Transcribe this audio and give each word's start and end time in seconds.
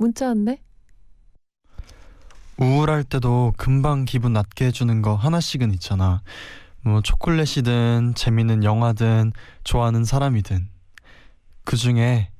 문자 0.00 0.28
왔네. 0.28 0.62
우울할 2.56 3.04
때도 3.04 3.52
금방 3.58 4.06
기분 4.06 4.32
낮게 4.32 4.66
해주는 4.66 5.02
거 5.02 5.14
하나씩은 5.14 5.74
있잖아. 5.74 6.22
뭐 6.82 7.02
초콜릿이든 7.02 8.14
재밌는 8.16 8.64
영화든 8.64 9.32
좋아하는 9.62 10.06
사람이든 10.06 10.70
그 11.66 11.76
중에 11.76 12.30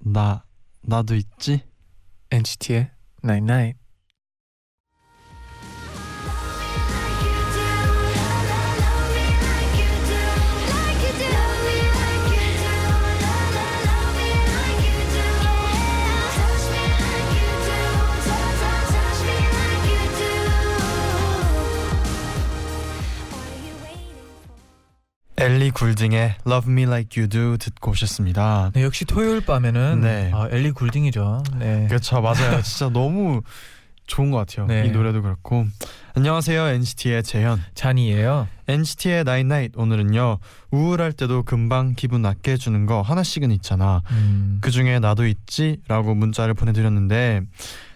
나 0.00 0.42
나도 0.82 1.14
있지. 1.14 1.62
NCT의 2.32 2.90
Night 3.22 3.52
Night. 3.52 3.78
엘리 25.56 25.70
굴딩의 25.70 26.34
Love 26.46 26.70
Me 26.70 26.82
Like 26.82 27.18
You 27.18 27.30
Do 27.30 27.56
듣고 27.56 27.92
오셨습니다. 27.92 28.72
네, 28.74 28.82
역시 28.82 29.06
토요일 29.06 29.40
밤에는 29.40 30.02
네. 30.02 30.30
아, 30.34 30.48
엘리 30.50 30.72
굴딩이죠. 30.72 31.44
네. 31.58 31.86
그렇죠, 31.88 32.20
맞아요. 32.20 32.60
진짜 32.60 32.90
너무 32.90 33.40
좋은 34.06 34.30
것 34.30 34.36
같아요. 34.36 34.66
네. 34.66 34.84
이 34.84 34.90
노래도 34.90 35.22
그렇고. 35.22 35.64
안녕하세요, 36.14 36.60
NCT의 36.60 37.22
재현. 37.22 37.62
잔이에요. 37.72 38.48
NCT의 38.68 39.24
Night 39.26 39.72
오늘은요 39.76 40.40
우울할 40.72 41.12
때도 41.12 41.42
금방 41.44 41.94
기분 41.94 42.20
낮게 42.20 42.52
해주는 42.52 42.84
거 42.84 43.00
하나씩은 43.00 43.50
있잖아. 43.52 44.02
음. 44.10 44.58
그 44.60 44.70
중에 44.70 44.98
나도 44.98 45.26
있지 45.26 45.78
라고 45.88 46.14
문자를 46.14 46.52
보내드렸는데 46.52 47.40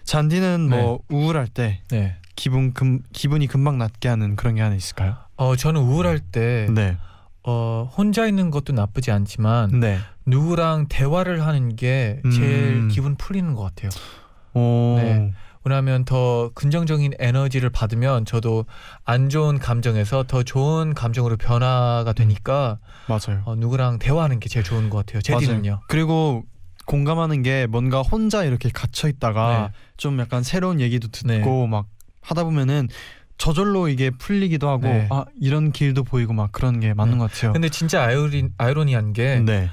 잔디는 0.03 0.67
뭐 0.67 1.01
우울할 1.09 1.47
때 1.47 1.81
네. 1.91 2.15
기분 2.35 2.73
금 2.73 3.01
기분이 3.13 3.45
금방 3.45 3.77
낮게 3.77 4.09
하는 4.09 4.35
그런 4.35 4.55
게 4.55 4.61
하나 4.61 4.73
있을까요? 4.73 5.17
어, 5.37 5.55
저는 5.55 5.81
우울할 5.81 6.19
때 6.19 6.67
네, 6.71 6.97
어, 7.43 7.89
혼자 7.95 8.27
있는 8.27 8.51
것도 8.51 8.73
나쁘지 8.73 9.11
않지만 9.11 9.79
네. 9.79 9.99
누구랑 10.25 10.87
대화를 10.87 11.45
하는 11.45 11.75
게 11.75 12.21
제일 12.31 12.83
음. 12.83 12.87
기분 12.91 13.15
풀리는 13.15 13.53
것 13.55 13.63
같아요. 13.63 13.89
오, 14.53 14.95
네. 14.97 15.33
왜냐하면 15.63 16.05
더 16.05 16.49
긍정적인 16.55 17.13
에너지를 17.19 17.69
받으면 17.69 18.25
저도 18.25 18.65
안 19.05 19.29
좋은 19.29 19.59
감정에서 19.59 20.23
더 20.23 20.43
좋은 20.43 20.93
감정으로 20.93 21.37
변화가 21.37 22.13
되니까 22.13 22.79
맞아요. 23.07 23.43
어, 23.45 23.55
누구랑 23.55 23.99
대화하는 23.99 24.39
게 24.39 24.49
제일 24.49 24.63
좋은 24.63 24.89
것 24.89 25.05
같아요. 25.05 25.21
제디는요. 25.21 25.81
그리고 25.87 26.43
공감하는 26.87 27.43
게 27.43 27.67
뭔가 27.67 28.01
혼자 28.01 28.43
이렇게 28.43 28.69
갇혀 28.69 29.07
있다가 29.07 29.69
네. 29.71 29.79
좀 29.97 30.19
약간 30.19 30.41
새로운 30.41 30.79
얘기도 30.79 31.09
듣고 31.09 31.67
막 31.67 31.85
하다 32.21 32.43
보면은 32.43 32.89
저절로 33.41 33.87
이게 33.87 34.11
풀리기도 34.11 34.69
하고 34.69 34.83
네. 34.83 35.07
아 35.09 35.25
이런 35.39 35.71
길도 35.71 36.03
보이고 36.03 36.31
막 36.31 36.51
그런 36.51 36.79
게 36.79 36.93
맞는 36.93 37.13
네. 37.13 37.17
것 37.17 37.31
같아요. 37.31 37.53
근데 37.53 37.69
진짜 37.69 38.03
아이러니, 38.03 38.49
아이러니한 38.59 39.13
게 39.13 39.39
네. 39.39 39.67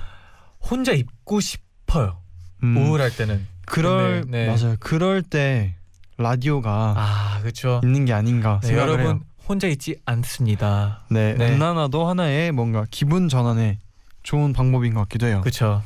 혼자 0.58 0.92
있고 0.92 1.38
싶어요. 1.40 2.18
음, 2.62 2.78
우울할 2.78 3.14
때는. 3.14 3.46
그럴 3.66 4.22
근데, 4.22 4.46
네. 4.46 4.46
맞아요. 4.46 4.76
그럴 4.80 5.20
때 5.20 5.74
라디오가 6.16 6.94
아 6.96 7.38
그렇죠. 7.42 7.82
있는 7.84 8.06
게 8.06 8.14
아닌가 8.14 8.58
네, 8.64 8.72
여러분 8.72 9.06
해요. 9.06 9.20
혼자 9.46 9.66
있지 9.68 9.96
않습니다. 10.06 11.02
네, 11.10 11.34
네. 11.34 11.52
엔나나도 11.52 12.08
하나의 12.08 12.52
뭔가 12.52 12.86
기분 12.90 13.28
전환에 13.28 13.78
좋은 14.22 14.54
방법인 14.54 14.94
것 14.94 15.00
같기도 15.00 15.26
해요. 15.26 15.42
그렇죠. 15.42 15.82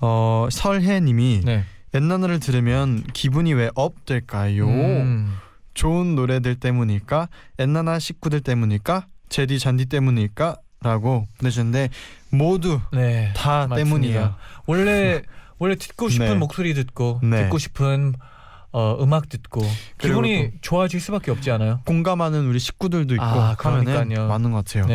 어 0.00 0.48
설혜님이 0.50 1.42
네. 1.44 1.64
엔나나를 1.92 2.40
들으면 2.40 3.04
기분이 3.12 3.52
왜 3.52 3.68
up 3.74 4.06
될까요? 4.06 4.66
음, 4.66 5.36
좋은 5.74 6.14
노래들 6.14 6.56
때문일까? 6.56 7.28
엔나나 7.58 7.98
식구들 7.98 8.40
때문일까? 8.40 9.06
제디 9.28 9.58
잔디 9.58 9.86
때문일까? 9.86 10.56
라고 10.82 11.26
보내주는데 11.38 11.90
모두 12.30 12.80
네. 12.92 13.32
다 13.36 13.66
맞습니다. 13.66 13.76
때문이에요. 13.76 14.34
원래 14.66 15.22
원래 15.58 15.74
듣고 15.76 16.08
싶은 16.08 16.26
네. 16.26 16.34
목소리 16.34 16.72
듣고 16.72 17.20
네. 17.22 17.42
듣고 17.42 17.58
싶은 17.58 18.14
어, 18.72 18.96
음악 19.02 19.28
듣고 19.28 19.60
기분이 19.98 20.52
좋아질 20.62 21.00
수밖에 21.00 21.30
없지 21.32 21.50
않아요? 21.50 21.80
공감하는 21.84 22.46
우리 22.46 22.58
식구들도 22.58 23.14
있고 23.14 23.24
아, 23.24 23.56
하면은. 23.58 24.28
맞는 24.28 24.52
것 24.52 24.64
같아요. 24.64 24.86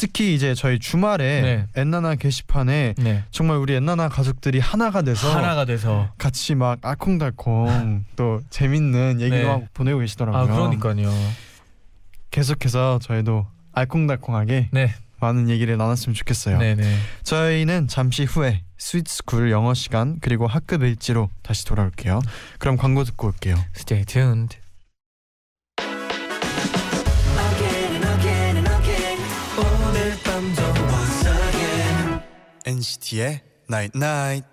네. 0.00 0.06
특히 0.06 0.34
이제 0.34 0.54
저희 0.54 0.78
주말에 0.78 1.42
네. 1.42 1.66
엔나나 1.76 2.14
게시판에 2.14 2.94
네. 2.96 3.24
정말 3.30 3.58
우리 3.58 3.74
엔나나 3.74 4.08
가족들이 4.08 4.58
하나가 4.58 5.02
돼서 5.02 5.34
하나가 5.34 5.64
돼서 5.66 6.08
같이 6.16 6.54
막 6.54 6.78
알콩달콩 6.82 8.04
또 8.16 8.40
재밌는 8.50 9.20
얘기도 9.20 9.36
네. 9.36 9.44
하고 9.44 9.66
보내고 9.74 10.00
계시더라고요. 10.00 10.40
아 10.40 10.46
그러니까요. 10.46 11.10
계속해서 12.30 13.00
저희도 13.02 13.46
알콩달콩하게 13.72 14.68
네. 14.72 14.94
많은 15.20 15.50
얘기를 15.50 15.76
나눴으면 15.76 16.14
좋겠어요. 16.14 16.58
네, 16.58 16.74
네. 16.74 16.96
저희는 17.24 17.88
잠시 17.88 18.24
후에 18.24 18.62
스위트스쿨 18.78 19.50
영어 19.50 19.74
시간 19.74 20.16
그리고 20.22 20.46
학급 20.46 20.82
일지로 20.82 21.28
다시 21.42 21.66
돌아올게요. 21.66 22.20
그럼 22.58 22.78
광고 22.78 23.04
듣고 23.04 23.26
올게요. 23.26 23.56
Stay 23.76 24.06
tuned. 24.06 24.56
NCT의 32.70 33.40
Night 33.68 33.98
Night. 33.98 34.48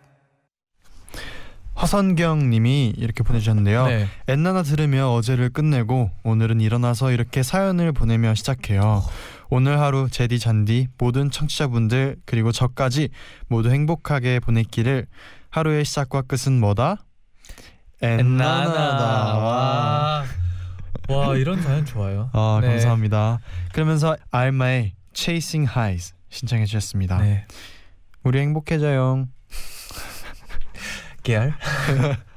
화선경 1.75 2.49
님이 2.49 2.91
이렇게 2.97 3.21
보내주셨는데요. 3.21 3.85
네. 3.85 4.07
엔나나 4.27 4.63
들으며 4.63 5.11
어제를 5.11 5.51
끝내고 5.51 6.09
오늘은 6.23 6.59
일어나서 6.59 7.11
이렇게 7.11 7.43
사연을 7.43 7.91
보내며 7.91 8.33
시작해요. 8.33 9.03
오늘 9.49 9.79
하루 9.79 10.09
제디 10.09 10.39
잔디 10.39 10.87
모든 10.97 11.29
청취자분들 11.29 12.17
그리고 12.25 12.51
저까지 12.51 13.09
모두 13.47 13.69
행복하게 13.69 14.39
보냈기를 14.39 15.05
하루의 15.51 15.85
시작과 15.85 16.23
끝은 16.23 16.59
뭐다? 16.59 17.05
엔나나다. 18.01 19.37
와. 19.37 20.25
와 21.09 21.35
이런 21.35 21.61
사연 21.61 21.85
좋아요. 21.85 22.31
아 22.33 22.57
네. 22.63 22.69
감사합니다. 22.69 23.37
그러면서 23.71 24.17
알마의 24.31 24.93
Chasing 25.13 25.71
Highs 25.71 26.15
신청해 26.29 26.65
주셨습니다. 26.65 27.19
네. 27.19 27.45
우리 28.27 28.39
행복해져요. 28.39 29.27
깨알. 31.23 31.53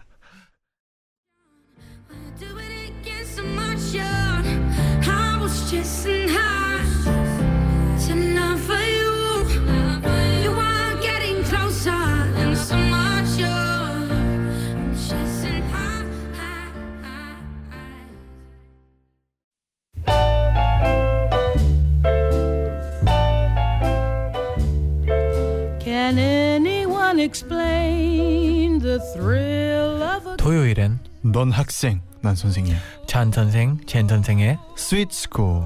토요일엔 30.50 30.98
넌 31.22 31.52
학생, 31.52 32.00
난 32.22 32.34
선생이야. 32.34 32.76
잔 33.06 33.30
선생, 33.30 33.78
젠 33.86 34.08
선생의 34.08 34.58
Sweet 34.76 35.10
School. 35.12 35.62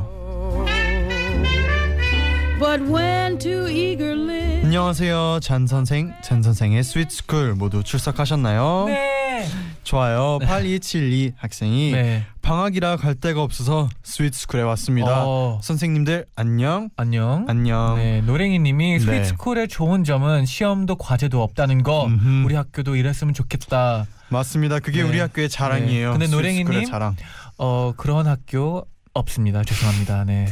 but 2.59 2.83
when 2.85 3.39
too 3.39 3.67
eager 3.67 4.13
lips 4.13 4.67
안녕하세요, 4.67 5.41
잔 5.41 5.67
선생, 5.67 6.13
잔 6.23 6.43
선생의 6.43 6.81
Sweet 6.81 7.09
School 7.11 7.55
모두 7.55 7.83
출석하셨나요? 7.83 8.85
네. 8.89 9.47
좋아요. 9.85 10.39
8272 10.43 11.33
학생이 11.39 11.93
네. 11.93 12.27
방학이라 12.45 12.97
갈 12.97 13.15
데가 13.15 13.43
없어서 13.43 13.89
스위트스쿨에 14.03 14.61
왔습니다. 14.61 15.25
어, 15.25 15.61
선생님들 15.63 16.27
안녕. 16.37 16.91
안녕. 16.95 17.47
안녕. 17.49 17.97
네, 17.97 18.21
노랭이님이 18.21 18.99
네. 18.99 18.99
스위트스쿨의 18.99 19.67
좋은 19.69 20.05
점은 20.05 20.45
시험도 20.45 20.97
과제도 20.97 21.43
없다는 21.43 21.83
거. 21.83 22.05
음흠. 22.05 22.45
우리 22.45 22.55
학교도 22.55 22.97
이랬으면 22.97 23.33
좋겠다. 23.33 24.07
맞습니다. 24.29 24.79
그게 24.81 25.03
네. 25.03 25.09
우리 25.09 25.19
학교의 25.21 25.49
자랑이에요. 25.49 26.13
네. 26.13 26.19
근데 26.19 26.31
노랭이님? 26.31 26.85
자랑. 26.85 27.17
어 27.57 27.95
그런 27.97 28.27
학교 28.27 28.87
없습니다. 29.15 29.65
죄송합니다. 29.65 30.25
네. 30.25 30.47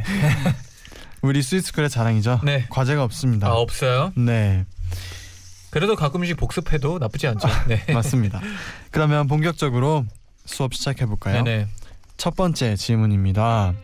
우리 1.21 1.43
스위트스쿨의 1.43 1.91
자랑이죠. 1.91 2.41
네. 2.43 2.65
과제가 2.71 3.05
없습니다. 3.05 3.49
아 3.49 3.53
없어요. 3.53 4.13
네, 4.17 4.65
그래도 5.69 5.95
가끔씩 5.95 6.39
복습해도 6.39 6.99
나쁘지 6.99 7.27
않죠. 7.27 7.49
네. 7.69 7.85
맞습니다. 7.93 8.41
그러면 8.91 9.27
본격적으로 9.27 10.07
수업 10.47 10.73
시작해 10.73 11.05
볼까요? 11.05 11.43
네네. 11.43 11.67
첫 12.23 12.37
번째 12.37 12.77
질문입니다. 12.77 13.75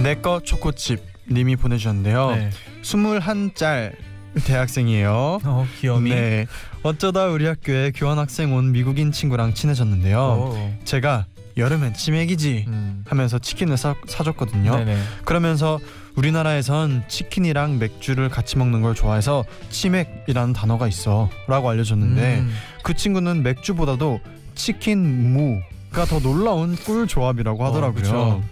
내꺼 0.00 0.38
초코칩 0.38 1.00
님이 1.28 1.56
보내주셨는데요. 1.56 2.30
네. 2.30 2.50
21짤 2.82 3.96
대학생이에요. 4.44 5.40
어 5.42 5.66
귀염이. 5.80 6.10
네. 6.10 6.46
어쩌다 6.84 7.26
우리 7.26 7.46
학교에 7.46 7.90
교환학생 7.90 8.54
온 8.54 8.70
미국인 8.70 9.10
친구랑 9.10 9.54
친해졌는데요. 9.54 10.20
오. 10.20 10.74
제가 10.84 11.26
여름엔 11.56 11.94
치맥이지 11.94 12.66
음. 12.68 13.04
하면서 13.08 13.40
치킨을 13.40 13.76
사, 13.76 13.96
사줬거든요. 14.06 14.70
네네. 14.70 15.02
그러면서 15.24 15.80
우리나라에선 16.14 17.02
치킨이랑 17.08 17.80
맥주를 17.80 18.28
같이 18.28 18.56
먹는 18.56 18.82
걸 18.82 18.94
좋아해서 18.94 19.44
치맥이라는 19.70 20.52
단어가 20.52 20.86
있어라고 20.86 21.70
알려줬는데 21.70 22.38
음. 22.38 22.54
그 22.84 22.94
친구는 22.94 23.42
맥주보다도 23.42 24.20
치킨 24.54 25.32
무가 25.32 25.79
더 25.90 26.20
놀라운 26.20 26.76
꿀 26.76 27.06
조합이라고 27.06 27.64
하더라고요. 27.64 28.12
어. 28.14 28.42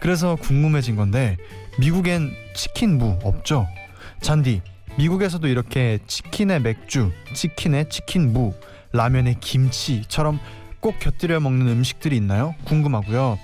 그래서 0.00 0.36
궁금해진 0.36 0.96
건데 0.96 1.36
미국엔 1.78 2.32
치킨 2.54 2.98
무 2.98 3.18
없죠? 3.22 3.66
잔디 4.20 4.62
미국에서도 4.96 5.46
이렇게 5.48 5.98
치킨에 6.06 6.58
맥주, 6.58 7.10
치킨에 7.34 7.88
치킨 7.88 8.32
무, 8.32 8.54
라면에 8.92 9.36
김치처럼 9.40 10.38
꼭 10.80 10.98
곁들여 11.00 11.40
먹는 11.40 11.66
음식들이 11.68 12.16
있나요? 12.16 12.54
궁금하고요. 12.64 13.38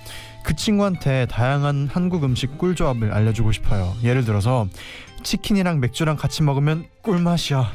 그 0.45 0.55
친구한테 0.55 1.27
다양한 1.27 1.89
한국 1.93 2.25
음식 2.25 2.57
꿀 2.57 2.75
조합을 2.75 3.13
알려주고 3.13 3.53
싶어요. 3.53 3.95
예를 4.03 4.25
들어서 4.25 4.69
치킨이랑 5.23 5.81
맥주랑 5.81 6.17
같이 6.17 6.43
먹으면 6.43 6.87
꿀맛이야. 7.03 7.73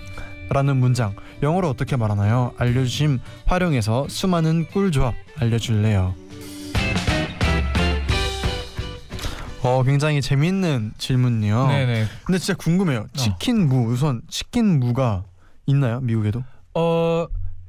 라는 0.49 0.77
문장 0.77 1.15
영어로 1.41 1.69
어떻게 1.69 1.95
말하나요? 1.95 2.53
알려주심 2.57 3.19
활용해서 3.45 4.07
수많은 4.09 4.67
꿀 4.71 4.91
조합 4.91 5.15
알려줄래요. 5.39 6.13
어 9.63 9.83
굉장히 9.83 10.21
재밌는 10.21 10.93
질문이요. 10.99 11.67
네네. 11.67 12.05
근데 12.23 12.37
진짜 12.37 12.53
궁금해요. 12.55 13.07
치킨 13.13 13.67
무 13.67 13.91
우선 13.91 14.21
치킨 14.29 14.79
무가 14.79 15.23
있나요 15.65 15.99
미국에도? 16.01 16.43
어 16.75 17.25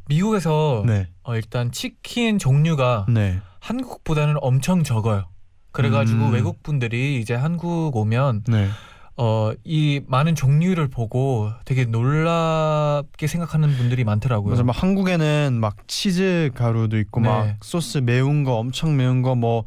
미국에서 0.08 0.84
네, 0.87 1.08
어, 1.23 1.34
일단 1.37 1.73
치킨 1.73 2.38
종류가 2.38 3.06
네. 3.08 3.40
한국보다는 3.61 4.37
엄청 4.40 4.84
적어요. 4.84 5.25
그래가지고 5.73 6.26
음. 6.26 6.32
외국 6.32 6.62
분들이 6.62 7.19
이제 7.20 7.34
한국 7.34 7.96
오면 7.96 8.44
네. 8.49 8.69
어 9.18 9.52
이 9.64 10.00
많은 10.06 10.34
종류를 10.34 10.88
보고 10.88 11.50
되게 11.64 11.84
놀랍게 11.86 13.26
생각하는 13.26 13.76
분들이 13.76 14.04
많더라고요. 14.04 14.50
맞아, 14.50 14.62
막 14.62 14.82
한국에는 14.82 15.56
막 15.58 15.76
치즈 15.88 16.50
가루도 16.54 16.98
있고 16.98 17.20
네. 17.20 17.28
막 17.28 17.56
소스 17.62 17.98
매운 17.98 18.44
거 18.44 18.56
엄청 18.58 18.96
매운 18.96 19.22
거 19.22 19.34
뭐 19.34 19.64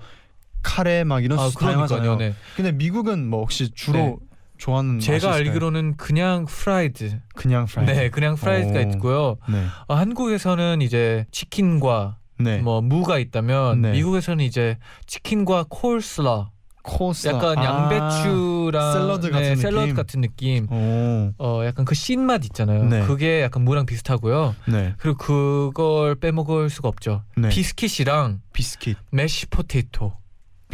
카레 0.62 1.04
막 1.04 1.24
이런 1.24 1.40
아 1.40 1.44
소스. 1.44 1.58
다양하잖아요. 1.58 2.18
네. 2.18 2.34
근데 2.56 2.72
미국은 2.72 3.28
뭐 3.28 3.40
혹시 3.42 3.72
주로 3.74 3.98
네. 3.98 4.16
좋아하는 4.58 5.00
제가? 5.00 5.34
알기로는 5.34 5.96
그냥 5.98 6.46
프라이드. 6.46 7.20
그냥 7.34 7.66
프라이드. 7.66 7.92
네, 7.92 8.10
그냥 8.10 8.36
fried가 8.36 8.80
오. 8.80 8.82
있고요. 8.82 9.38
네. 9.50 9.66
어, 9.88 9.96
한국에서는 9.96 10.82
이제 10.82 11.26
치킨과 11.32 12.18
네. 12.40 12.58
뭐 12.60 12.82
무가 12.82 13.20
있다면 13.20 13.82
네. 13.82 13.92
미국에서는 13.94 14.44
이제 14.44 14.78
치킨과 15.08 15.66
coleslaw 15.70 16.50
coleslaw 16.90 17.28
약간 17.28 17.58
아. 17.58 17.64
양배추랑 17.64 18.94
샐러드 18.94 19.26
네, 19.28 19.32
같은 19.32 19.56
샐러드 19.56 19.82
느낌? 19.82 19.96
같은 19.96 20.22
느낌. 20.22 20.72
오. 20.72 21.34
어 21.38 21.66
약간 21.66 21.86
그 21.86 21.96
신맛 21.96 22.46
있잖아요. 22.46 22.84
네. 22.86 23.02
그게 23.06 23.42
약간 23.42 23.64
무랑 23.64 23.86
비슷하고요. 23.86 24.56
네. 24.68 24.96
그리고 24.98 25.18
그걸 25.18 26.16
빼먹을 26.16 26.70
수가 26.70 26.90
없죠. 26.90 27.24
네. 27.38 27.50
비스킷이랑 27.50 28.42
비스킷. 28.54 28.98
mashed 29.12 29.46
potato. 29.48 30.14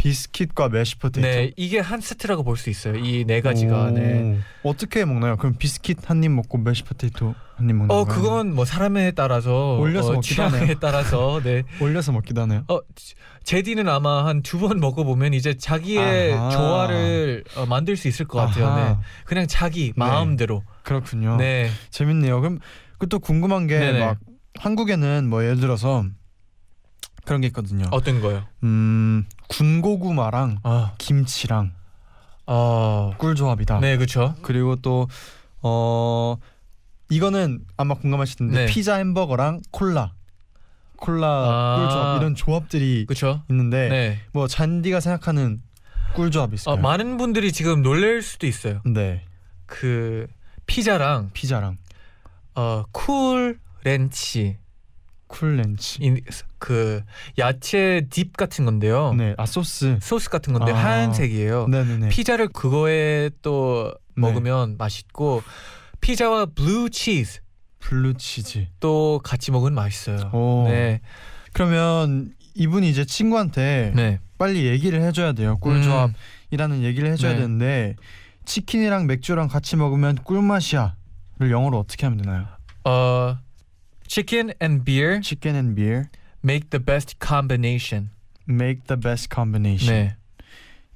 비스킷과 0.09 0.69
mashed 0.69 0.97
potato. 0.99 1.27
네, 1.27 1.51
이게 1.57 1.79
한 1.79 1.99
세트라고 1.99 2.43
볼 2.43 2.57
수 2.57 2.69
있어요. 2.69 2.95
이 2.95 3.25
네 3.25 3.41
가지가. 3.41 3.85
오. 3.85 3.89
네. 3.89 4.37
어떻게 4.63 5.03
먹나요? 5.03 5.35
그럼 5.35 5.55
비스킷 5.57 6.07
한 6.07 6.23
입 6.23 6.29
먹고 6.31 6.59
mashed 6.59 6.83
potato 6.83 7.33
한 7.55 7.69
입 7.69 7.73
먹는 7.75 7.89
어, 7.89 8.05
거예요? 8.05 8.21
그건 8.21 8.53
뭐 8.53 8.65
사람에 8.65 9.11
따라서 9.11 9.77
올려서 9.79 10.09
어, 10.09 10.13
먹기도 10.13 10.35
취향에 10.35 10.57
하네요. 10.59 10.75
따라서 10.79 11.41
네. 11.43 11.63
올려서 11.81 12.11
먹기도 12.11 12.41
하네요. 12.41 12.65
어, 12.67 12.79
제디는 13.43 13.89
아마 13.89 14.25
한 14.27 14.43
두 14.43 14.59
번 14.59 14.79
먹어 14.79 15.03
보면 15.03 15.33
이제 15.33 15.55
자기의 15.57 16.33
아하. 16.33 16.49
조화를 16.51 17.43
어, 17.57 17.65
만들 17.65 17.97
수 17.97 18.07
있을 18.07 18.27
것 18.27 18.37
같아요. 18.39 18.67
아하. 18.67 18.89
네. 18.89 18.97
그냥 19.25 19.47
자기 19.47 19.91
마음대로. 19.95 20.63
그렇군요. 20.83 21.37
네. 21.37 21.71
재밌네요. 21.89 22.41
그럼 22.41 22.59
그또 22.99 23.17
궁금한 23.17 23.65
게. 23.65 23.91
막 23.99 24.19
한국에는 24.59 25.27
뭐 25.27 25.43
예를 25.43 25.57
들어서 25.59 26.05
그런 27.25 27.41
게 27.41 27.47
있거든요. 27.47 27.85
어떤 27.91 28.21
거요? 28.21 28.43
음 28.63 29.25
군고구마랑 29.49 30.59
아, 30.63 30.93
김치랑 30.97 31.71
어, 32.47 33.11
꿀조합이다. 33.17 33.79
네, 33.79 33.97
그렇죠. 33.97 34.35
그리고 34.41 34.75
또 34.77 35.07
어 35.67 36.37
이거는 37.09 37.65
아마 37.75 37.95
공감하실 37.95 38.37
텐데 38.37 38.65
네. 38.65 38.65
피자 38.67 38.97
햄버거랑 38.97 39.61
콜라 39.71 40.11
콜라 40.97 41.27
아. 41.27 41.77
꿀조합 41.79 42.21
이런 42.21 42.35
조합들이 42.35 43.05
그렇죠. 43.07 43.41
있는데 43.49 43.89
네. 43.89 44.19
뭐 44.31 44.47
잔디가 44.47 44.99
생각하는 44.99 45.63
꿀조합 46.13 46.53
있을까요? 46.53 46.75
어, 46.75 46.77
많은 46.77 47.17
분들이 47.17 47.51
지금 47.51 47.81
놀랄 47.81 48.21
수도 48.21 48.45
있어요. 48.47 48.81
네 48.85 49.23
그 49.65 50.27
피자랑 50.67 51.31
피자랑 51.33 51.77
어, 52.53 52.83
cool 52.91 53.59
ranch 53.83 54.57
cool 55.27 55.61
ranch 55.61 56.03
인- 56.03 56.21
그 56.59 57.01
야채 57.37 58.05
dip 58.09 58.33
같은 58.33 58.65
건데요. 58.65 59.13
네 59.13 59.33
아 59.37 59.45
소스 59.45 59.97
소스 60.01 60.29
같은 60.29 60.53
건데 60.53 60.71
아. 60.71 60.75
하얀색이에요. 60.75 61.67
네네네 61.67 62.09
피자를 62.09 62.47
그거에 62.49 63.29
또 63.41 63.91
네. 64.15 64.21
먹으면 64.21 64.77
맛있고 64.77 65.41
피자와 66.01 66.45
blue 66.47 66.89
cheese 66.89 67.39
blue 67.79 68.13
cheese 68.15 68.67
또 68.79 69.19
같이 69.23 69.51
먹으면 69.51 69.73
맛있어요. 69.73 70.29
오. 70.33 70.65
네. 70.67 71.01
그러면 71.53 72.33
이분이 72.55 72.89
이제 72.89 73.05
친구한테 73.05 73.91
네. 73.95 74.19
빨리 74.37 74.65
얘기를 74.65 75.01
해줘야 75.01 75.31
돼요 75.33 75.57
꿀조합이라는 75.59 76.83
얘기를 76.83 77.09
해줘야 77.11 77.33
네. 77.33 77.37
되는데 77.39 77.95
치킨이랑 78.45 79.07
맥주랑 79.07 79.47
같이 79.47 79.75
먹으면 79.75 80.15
꿀맛이야를 80.23 81.51
영어로 81.51 81.79
어떻게 81.79 82.05
하면 82.05 82.21
되나요? 82.21 82.45
어 82.83 83.37
chicken 84.07 84.53
and 84.61 84.83
beer 84.83 85.21
Chicken 85.21 85.55
and 85.55 85.75
beer 85.75 86.09
make 86.43 86.69
the 86.69 86.83
best 86.83 87.17
combination. 87.19 88.09
make 88.47 88.85
the 88.87 88.99
best 88.99 89.29
combination. 89.33 89.93
네. 89.93 90.15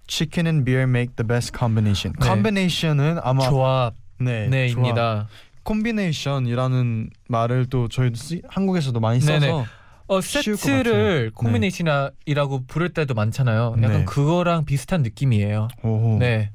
Chicken 0.07 0.47
and 0.47 0.65
beer 0.65 0.83
make 0.83 1.15
the 1.15 1.25
best 1.27 1.51
combination. 1.57 2.13
네. 2.19 2.25
combination은 2.27 3.19
아마 3.23 3.49
조합 3.49 3.95
네, 4.19 4.47
네입니다. 4.47 5.27
combination이라는 5.65 7.09
말을 7.27 7.65
또 7.67 7.87
저희도 7.87 8.15
쓰, 8.15 8.41
한국에서도 8.47 8.99
많이 8.99 9.19
써서 9.19 9.39
네네. 9.39 9.65
어 10.07 10.21
쉬울 10.21 10.55
것 10.55 10.61
세트를 10.61 11.31
같아요. 11.31 11.31
콤비네이션이라고 11.35 12.65
부를 12.65 12.89
때도 12.89 13.13
많잖아요. 13.13 13.75
약간 13.77 13.99
네. 13.99 14.05
그거랑 14.05 14.65
비슷한 14.65 15.03
느낌이에요. 15.03 15.67
오, 15.83 16.17
네. 16.19 16.51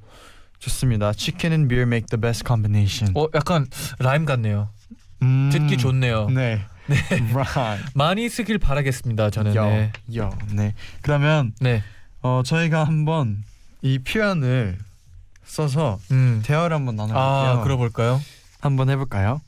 좋습니다. 0.59 1.13
Chicken 1.13 1.53
and 1.53 1.69
beer 1.69 1.87
make 1.87 2.07
the 2.07 2.21
best 2.21 2.45
combination. 2.45 3.13
어 3.17 3.29
약간 3.35 3.67
라임 4.01 4.25
같네요. 4.25 4.71
음, 5.23 5.50
듣기 5.52 5.76
좋네요. 5.78 6.28
네. 6.30 6.64
right. 7.33 7.83
많이 7.94 8.28
쓰길 8.28 8.59
바라겠습니다. 8.59 9.30
저는. 9.30 9.54
요, 9.54 9.64
네. 9.66 9.92
요. 10.16 10.30
네. 10.52 10.75
그러면 11.02 11.52
네. 11.61 11.83
어 12.21 12.42
저희가 12.44 12.85
한번 12.85 13.42
이 13.83 13.99
표현을 13.99 14.78
써서 15.44 15.99
음. 16.11 16.42
대화를 16.44 16.75
한번 16.76 16.97
나눠볼게요. 16.97 17.23
아, 17.23 17.62
그러볼까요? 17.62 18.21
한번 18.61 18.90
해볼까요? 18.90 19.40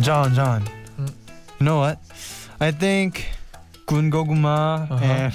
John, 0.00 0.34
John. 0.34 0.62
음. 0.98 1.08
You 1.58 1.64
know 1.64 1.78
what? 1.80 1.98
I 2.60 2.70
think 2.72 3.24
군고구마 3.86 4.88
Uh-huh. 4.90 5.04
and 5.04 5.34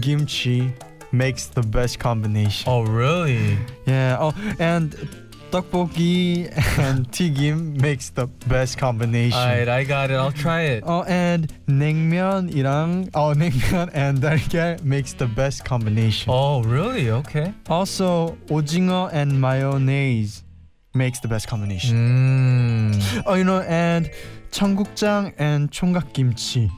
kimchi 0.00 0.72
makes 1.12 1.46
the 1.48 1.62
best 1.62 2.00
combination. 2.00 2.66
Oh, 2.66 2.82
really? 2.82 3.56
Yeah. 3.86 4.16
Oh, 4.18 4.32
and 4.58 4.96
떡볶이 5.53 6.47
and 6.77 7.09
튀김 7.11 7.81
makes 7.81 8.09
the 8.11 8.27
best 8.47 8.77
combination. 8.77 9.37
Alright, 9.37 9.67
I 9.67 9.83
got 9.83 10.11
it. 10.11 10.15
I'll 10.15 10.31
try 10.31 10.77
it. 10.77 10.83
어 10.85 11.03
and 11.07 11.51
냉면이랑 11.67 13.09
어 13.13 13.33
냉면 13.33 13.89
and 13.95 14.21
달걀 14.21 14.77
makes 14.83 15.13
the 15.17 15.27
best 15.27 15.65
combination. 15.65 16.31
Oh, 16.31 16.61
really? 16.61 17.09
Okay. 17.09 17.53
Also 17.67 18.37
오징어 18.49 19.09
and 19.11 19.41
mayonnaise 19.41 20.43
makes 20.93 21.19
the 21.19 21.27
best 21.27 21.47
combination. 21.47 21.95
Mm. 22.93 23.23
Oh, 23.25 23.33
you 23.33 23.43
know, 23.43 23.61
and 23.67 24.09
청국장 24.51 25.33
and 25.39 25.71
총각김치 25.71 26.69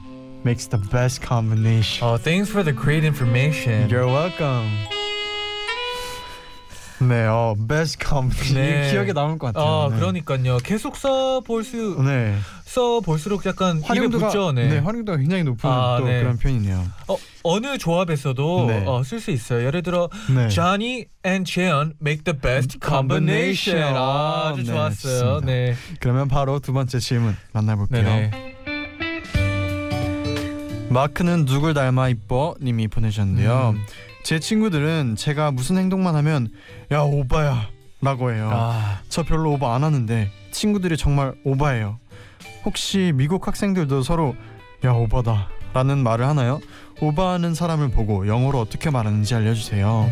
makes 0.44 0.66
the 0.66 0.78
best 0.90 1.22
combination. 1.22 2.06
Oh, 2.06 2.16
thanks 2.16 2.48
for 2.50 2.62
the 2.62 2.72
great 2.72 3.04
information. 3.04 3.88
You're 3.88 4.06
welcome. 4.06 4.70
네, 6.99 7.25
어, 7.27 7.55
best 7.67 7.99
combination. 8.03 8.81
네. 8.81 8.91
기억에 8.91 9.13
남을 9.13 9.37
것 9.37 9.53
같아요. 9.53 9.63
어, 9.65 9.89
네. 9.89 9.99
그러니까요. 9.99 10.57
계속 10.57 10.95
써볼 10.95 11.63
수, 11.63 12.01
네. 12.03 12.35
써볼수록 12.65 13.45
약간 13.45 13.81
활용도가 13.81 14.27
붙죠. 14.27 14.51
네. 14.51 14.67
네, 14.67 14.77
활용도가 14.79 15.17
굉장히 15.17 15.43
높은 15.43 15.69
아, 15.69 15.97
또 15.99 16.05
네. 16.05 16.21
그런 16.21 16.37
표현이네요. 16.37 16.85
어, 17.07 17.17
어느 17.43 17.77
조합에서도 17.77 18.65
네. 18.67 18.83
어, 18.85 19.03
쓸수 19.03 19.31
있어요. 19.31 19.65
예를 19.65 19.83
들어 19.83 20.09
네. 20.33 20.49
Johnny 20.49 21.05
and 21.25 21.49
Jeon 21.49 21.93
make 22.01 22.23
the 22.23 22.37
best 22.37 22.79
combination. 22.83 23.83
아, 23.95 24.49
아주 24.51 24.63
네, 24.63 24.67
좋았어요. 24.67 25.19
좋습니다. 25.19 25.45
네. 25.45 25.75
그러면 25.99 26.27
바로 26.27 26.59
두 26.59 26.73
번째 26.73 26.99
질문 26.99 27.35
만나볼게요. 27.53 28.03
네네. 28.03 28.31
마크는 30.89 31.45
누굴 31.45 31.73
닮아 31.73 32.09
이뻐 32.09 32.55
님이 32.61 32.87
보내셨는데요. 32.87 33.75
음. 33.75 33.85
제 34.27 34.39
친구들은 34.39 35.15
제가 35.15 35.51
무슨 35.51 35.77
행동만 35.77 36.17
하면 36.17 36.49
야 36.91 36.99
오바야 36.99 37.69
라고 38.01 38.33
해요. 38.33 38.49
아, 38.51 38.99
저 39.07 39.23
별로 39.23 39.53
오바 39.53 39.73
안 39.73 39.85
하는데 39.85 40.29
친구들이 40.51 40.97
정말 40.97 41.33
오바해요. 41.45 41.97
혹시 42.65 43.13
미국 43.15 43.47
학생들도 43.47 44.01
서로 44.03 44.35
야 44.83 44.91
오바다 44.91 45.47
라는 45.73 45.99
말을 45.99 46.27
하나요? 46.27 46.59
오바하는 46.99 47.55
사람을 47.55 47.91
보고 47.91 48.27
영어로 48.27 48.59
어떻게 48.59 48.89
말하는지 48.89 49.33
알려주세요. 49.33 50.09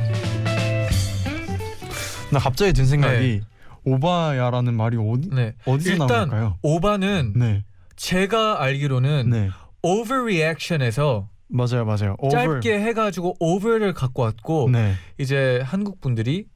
나 2.32 2.40
갑자기 2.40 2.72
든 2.72 2.86
생각이 2.86 3.42
오바야라는 3.84 4.76
말이 4.76 4.96
어디 4.96 5.30
네. 5.30 5.56
어디서 5.66 5.92
일단 5.92 6.08
나올까요? 6.08 6.58
오바는 6.62 7.34
네, 7.36 7.66
제가 7.98 8.64
알기로는 8.64 9.30
네 9.30 9.50
overreaction에서 9.82 11.28
맞아요, 11.48 11.86
맞아요. 11.86 12.16
Over. 12.20 12.62
짧게 12.62 12.80
해가지고 12.82 13.36
over를 13.40 13.94
갖고 13.94 14.24
왔고 14.24 14.70
네 14.72 14.94
이제 15.18 15.62
한국 15.64 16.02
분들이 16.02 16.48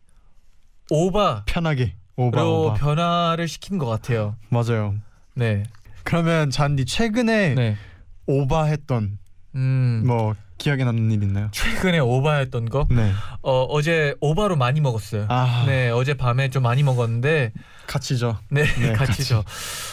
오바로 0.90 1.42
편하게 1.46 1.96
오바 2.16 2.44
오바 2.44 2.74
변화를 2.76 3.48
시킨 3.48 3.78
것 3.78 3.86
같아요. 3.86 4.36
맞아요. 4.50 4.96
네, 5.36 5.64
그러면 6.04 6.50
잔디 6.50 6.86
최근에 6.86 7.56
네. 7.56 7.78
오바했던 8.26 9.18
음, 9.56 10.04
뭐 10.06 10.36
기억에 10.60 10.84
남는 10.84 11.10
일 11.12 11.24
있나요? 11.24 11.48
최근에 11.52 11.98
오바했던 12.00 12.70
거 12.70 12.86
네. 12.92 13.12
어, 13.42 13.64
어제 13.64 14.14
오바로 14.20 14.56
많이 14.56 14.82
먹었어요. 14.82 15.26
아 15.30 15.64
네, 15.66 15.90
어제 15.90 16.14
밤에 16.14 16.50
좀 16.50 16.62
많이 16.64 16.84
먹었는데 16.84 17.54
같이죠. 17.88 18.38
네, 18.50 18.66
네, 18.66 18.94
같이죠. 18.94 19.44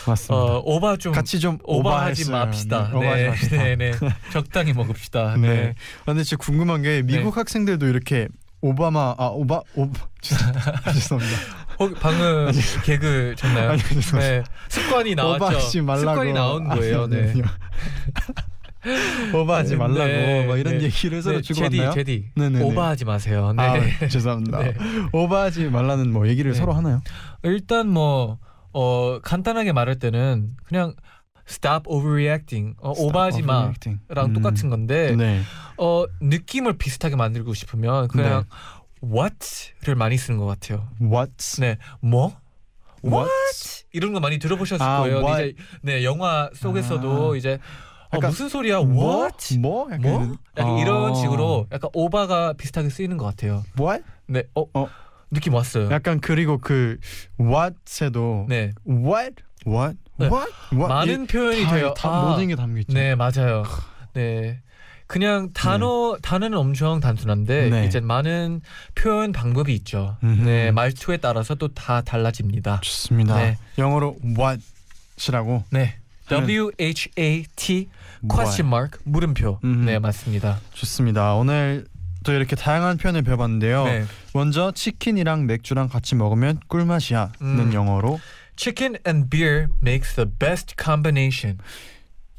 맞습니다. 0.06 0.35
어, 0.35 0.62
오바 0.64 0.96
좀 0.99 1.12
같이 1.12 1.40
좀 1.40 1.58
오바하지 1.64 2.25
오바했어요. 2.25 2.46
맙시다. 2.46 2.88
네, 2.90 2.96
오바하지 2.96 3.23
네, 3.23 3.28
맙시다. 3.28 3.56
네, 3.62 3.76
네. 3.76 3.92
적당히 4.32 4.73
먹읍시다. 4.75 5.37
네. 5.40 5.49
네. 5.49 5.75
아, 6.02 6.04
근데 6.06 6.25
진짜 6.25 6.37
궁금한 6.37 6.82
게 6.82 7.02
미국 7.02 7.37
학생들도 7.37 7.87
이렇게 7.87 8.28
오바마 8.61 9.14
아 9.16 9.26
오바 9.28 9.61
오 9.76 9.88
죄송합니다. 10.20 11.38
혹 11.78 11.94
방금 12.00 12.50
개그 12.85 13.35
쳤나요? 13.37 13.70
아니. 13.70 13.82
네. 14.18 14.42
습관이 14.68 15.14
나왔죠. 15.14 15.61
습관이 15.61 16.32
나온 16.32 16.68
거예요. 16.68 17.02
아, 17.04 17.06
네. 17.06 17.32
아니요. 18.85 19.42
오바하지 19.42 19.71
네, 19.71 19.76
말라고 19.76 20.04
네, 20.04 20.47
막 20.47 20.59
이런 20.59 20.78
네. 20.78 20.85
얘기를 20.85 21.23
서로 21.23 21.37
네, 21.37 21.42
주고 21.42 21.61
제디, 21.61 21.76
받나요? 21.78 21.95
제디. 21.95 22.30
오바하지 22.62 23.04
마세요. 23.04 23.52
네. 23.56 23.62
아, 23.62 24.09
죄송합니다. 24.09 24.59
네. 24.62 24.75
오바하지 25.12 25.71
말라는 25.71 26.12
뭐 26.12 26.28
얘기를 26.28 26.52
네. 26.52 26.59
서로 26.59 26.73
하나요? 26.73 27.02
일단 27.42 27.88
뭐 27.88 28.38
어, 28.73 29.18
간단하게 29.23 29.73
말할 29.73 29.99
때는 29.99 30.56
그냥 30.64 30.95
stop 31.49 31.88
overreacting. 31.88 32.76
어, 32.80 32.92
오바하지 32.97 33.42
마랑 33.42 33.73
Overreacting. 33.75 34.00
음. 34.11 34.33
똑같은 34.35 34.71
건데 34.71 35.14
네. 35.16 35.40
어, 35.78 36.04
느낌을 36.21 36.76
비슷하게 36.76 37.16
만들고 37.16 37.54
싶으면 37.54 38.09
그냥 38.09 38.45
what를 39.02 39.95
많이 39.97 40.16
쓰는 40.16 40.38
것 40.38 40.47
같아요. 40.47 40.88
What? 41.00 41.61
네. 41.61 41.78
뭐? 42.00 42.37
What? 43.04 43.30
이런 43.92 44.12
거 44.12 44.21
많이 44.21 44.38
들어보셨을 44.38 44.85
아, 44.85 44.99
거예요. 45.00 45.18
what? 45.18 45.49
이제 45.50 45.54
네 45.83 46.04
영화 46.04 46.50
속에서도 46.54 47.33
아. 47.33 47.37
이제 47.37 47.54
어, 47.54 47.59
약간 48.16 48.30
무슨 48.30 48.49
소리야? 48.49 48.80
뭐? 48.80 49.16
What? 49.23 49.58
뭐? 49.58 49.85
약간 49.90 50.00
뭐? 50.00 50.11
이런- 50.23 50.38
약간 50.56 50.73
어. 50.73 50.78
이런 50.80 51.14
식으로 51.14 51.66
약간 51.73 51.90
오바가 51.94 52.52
비슷하게 52.54 52.88
쓰이는 52.90 53.16
것 53.16 53.25
같아요. 53.26 53.64
What? 53.78 54.04
네, 54.26 54.42
어, 54.54 54.64
어. 54.75 54.88
느낌 55.30 55.54
왔어요. 55.54 55.90
약간 55.90 56.20
그리고 56.20 56.58
그 56.58 56.99
what에도 57.40 58.46
네, 58.49 58.73
what? 58.88 59.35
What? 59.66 59.96
네. 60.18 60.26
What? 60.28 60.52
What? 60.73 60.88
많은 60.88 61.26
표현이 61.26 61.64
다, 61.64 61.75
돼요. 61.75 61.94
다 61.96 62.08
아, 62.11 62.30
모든 62.30 62.49
게 62.49 62.54
담겨 62.56 62.80
있죠. 62.80 62.92
네, 62.94 63.14
맞아요. 63.14 63.64
네. 64.14 64.61
그냥 65.08 65.50
단어 65.52 66.16
단어는 66.20 66.58
엄청 66.58 66.99
단순한데 66.99 67.70
네. 67.70 67.87
이제 67.87 68.00
많은 68.00 68.61
표현 68.96 69.30
방법이 69.32 69.73
있죠. 69.75 70.16
음흠. 70.25 70.42
네, 70.42 70.70
말투에 70.73 71.18
따라서 71.18 71.54
또 71.54 71.68
다 71.68 72.00
달라집니다. 72.02 72.80
좋습니다. 72.82 73.37
네. 73.37 73.56
영어로 73.78 74.16
what이라고 75.16 75.64
네. 75.70 75.96
W 76.28 76.71
H 76.78 77.11
A 77.18 77.45
T 77.56 77.88
question 78.28 78.66
mark 78.68 78.99
물음표. 79.04 79.61
음흠. 79.62 79.85
네, 79.85 79.99
맞습니다. 79.99 80.61
좋습니다. 80.73 81.35
오늘 81.35 81.87
또 82.25 82.33
이렇게 82.33 82.56
다양한 82.56 82.97
표현을 82.97 83.23
배워봤는데요. 83.23 83.85
네. 83.85 84.04
먼저 84.35 84.73
치킨이랑 84.73 85.47
맥주랑 85.47 85.88
같이 85.88 86.16
먹으면 86.16 86.59
꿀맛이야는 86.68 87.30
음. 87.40 87.73
영어로 87.73 88.18
Chicken 88.56 88.97
and 89.06 89.30
beer 89.30 89.68
makes 89.83 90.14
the 90.16 90.28
best 90.28 90.75
combination. 90.83 91.59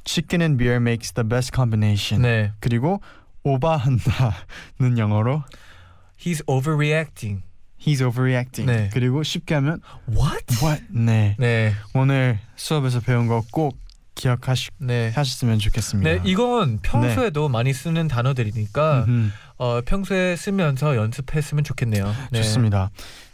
Chicken 0.04 0.42
and 0.42 0.58
beer 0.58 0.78
makes 0.78 1.14
the 1.14 1.28
best 1.28 1.54
combination. 1.56 2.24
네. 2.24 2.52
그리고 2.60 3.02
오바한다는 3.44 4.98
영어로 4.98 5.44
He's 6.20 6.42
overreacting. 6.48 7.44
He's 7.88 8.06
overreacting. 8.06 8.66
네. 8.72 8.90
그리고 8.94 9.24
쉽게 9.24 9.56
하면 9.56 9.80
What? 10.10 10.46
What? 10.62 10.84
네. 10.92 11.36
네. 11.40 11.74
오늘 11.94 12.40
수업에서 12.56 13.00
배운 13.00 13.28
거 13.28 13.42
꼭 13.52 13.78
기억하셨으면 14.16 14.78
네. 14.80 15.58
좋겠습니다. 15.60 16.10
네, 16.10 16.22
이건 16.26 16.80
평소에도 16.82 17.50
많이 17.50 17.72
쓰는 17.72 18.08
단어들이니까 18.08 19.06
음흠. 19.08 19.32
어, 19.60 19.82
평소에 19.86 20.36
쓰면서 20.36 20.96
연습했으면 20.96 21.64
좋겠네요. 21.64 22.14
네. 22.32 22.42
좋습니다. 22.42 22.90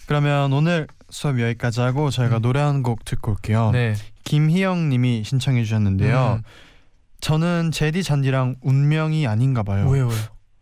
그러면 0.07 0.51
오늘 0.51 0.87
수업 1.09 1.39
여기까지 1.39 1.79
하고 1.81 2.09
저희가 2.09 2.37
음. 2.37 2.41
노래 2.41 2.59
한 2.59 2.83
곡 2.83 3.05
듣고 3.05 3.31
올게요. 3.31 3.71
네. 3.71 3.95
김희영 4.25 4.89
님이 4.89 5.23
신청해 5.23 5.63
주셨는데요. 5.63 6.39
음. 6.39 6.43
저는 7.21 7.71
제디 7.71 8.03
잔디랑 8.03 8.57
운명이 8.61 9.25
아닌가 9.27 9.63
봐요. 9.63 9.87
왜요? 9.87 10.09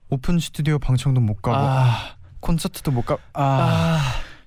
오픈 0.10 0.38
스튜디오 0.38 0.78
방청도 0.78 1.20
못 1.22 1.42
가고 1.42 1.58
아, 1.58 2.16
콘서트도 2.42 2.92
못 2.92 3.04
가. 3.06 3.18
아, 3.34 3.44
아, 3.44 4.00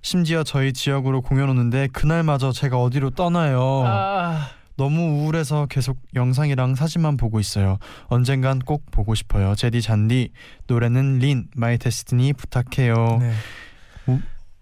심지어 0.03 0.45
저희 0.45 0.73
지역으로 0.73 1.23
공연 1.23 1.49
오는데 1.49 1.89
그날마저 1.93 2.53
제가 2.53 2.79
어디로 2.79 3.11
떠나요. 3.11 3.83
아, 3.87 4.51
너무 4.77 5.23
우울해서 5.23 5.67
계속 5.67 5.99
영상이랑 6.15 6.75
사진만 6.75 7.17
보고 7.17 7.41
있어요. 7.41 7.79
언젠간 8.09 8.59
꼭 8.61 8.91
보고 8.91 9.15
싶어요. 9.15 9.55
제디 9.55 9.81
잔디 9.81 10.31
노래는 10.67 11.21
린 11.21 11.47
My 11.54 11.78
Destiny 11.78 12.33
부탁해요. 12.35 13.19
네. 13.21 13.35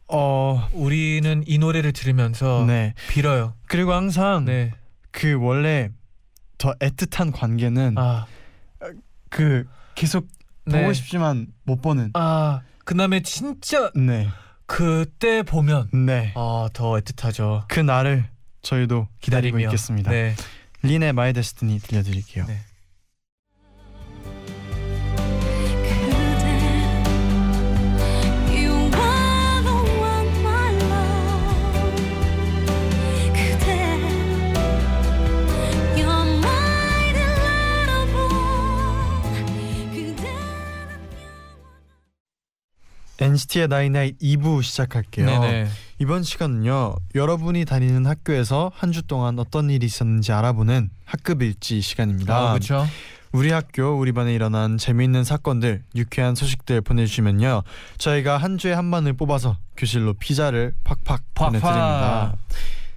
어, 0.09 0.69
우리는 0.73 1.43
이 1.47 1.59
노래를 1.59 1.93
들으면서 1.93 2.65
네. 2.67 2.93
빌어요. 3.09 3.55
그리고 3.67 3.95
항상 3.95 4.45
네. 4.45 4.71
그 5.11 5.39
원래 5.41 5.89
더 6.59 6.75
애틋한 6.75 7.33
관계는 7.33 7.95
아, 7.97 8.27
그 9.31 9.67
계속 9.95 10.29
네. 10.67 10.83
보고 10.83 10.93
싶지만 10.93 11.47
못 11.65 11.81
보는. 11.81 12.11
아, 12.13 12.61
그다음에 12.85 13.23
진짜 13.23 13.91
네, 13.95 14.29
그때 14.67 15.43
보면 15.43 15.91
네. 15.93 16.33
아, 16.37 16.69
더 16.73 16.93
애틋하죠. 16.95 17.65
그 17.69 17.81
날을 17.81 18.25
저희도 18.63 19.09
기다리고 19.21 19.57
기다리며. 19.57 19.71
있겠습니다. 19.71 20.11
네. 20.11 20.35
린의 20.83 21.13
My 21.13 21.33
Destiny 21.33 21.79
들려드릴게요. 21.81 22.47
네. 22.47 22.59
NCT의 43.23 43.69
나이나잇 43.69 44.19
2부 44.19 44.63
시작할게요. 44.63 45.27
네네. 45.27 45.69
이번 45.99 46.23
시간은요. 46.23 46.97
여러분이 47.15 47.65
다니는 47.65 48.07
학교에서 48.07 48.71
한 48.75 48.93
주 48.93 49.03
동안 49.03 49.39
어떤 49.39 49.71
일이 49.71 49.87
있었는지 49.87 50.33
알아보는 50.33 50.91
학급 51.05 51.43
일지 51.43 51.81
시간입니다. 51.81 52.37
아, 52.37 52.53
그렇죠. 52.53 52.87
우리 53.33 53.51
학교 53.51 53.99
우리 53.99 54.13
반에 54.13 54.35
일어난 54.35 54.77
재미있는 54.77 55.25
사건들, 55.25 55.83
유쾌한 55.95 56.35
소식들 56.35 56.83
보내주시면요. 56.83 57.63
저희가 57.97 58.37
한 58.37 58.59
주에 58.59 58.75
한 58.75 58.91
반을 58.91 59.15
뽑아서 59.15 59.57
교실로 59.79 60.13
피자를 60.15 60.75
팍팍 60.85 61.23
보내드립니다. 61.35 62.35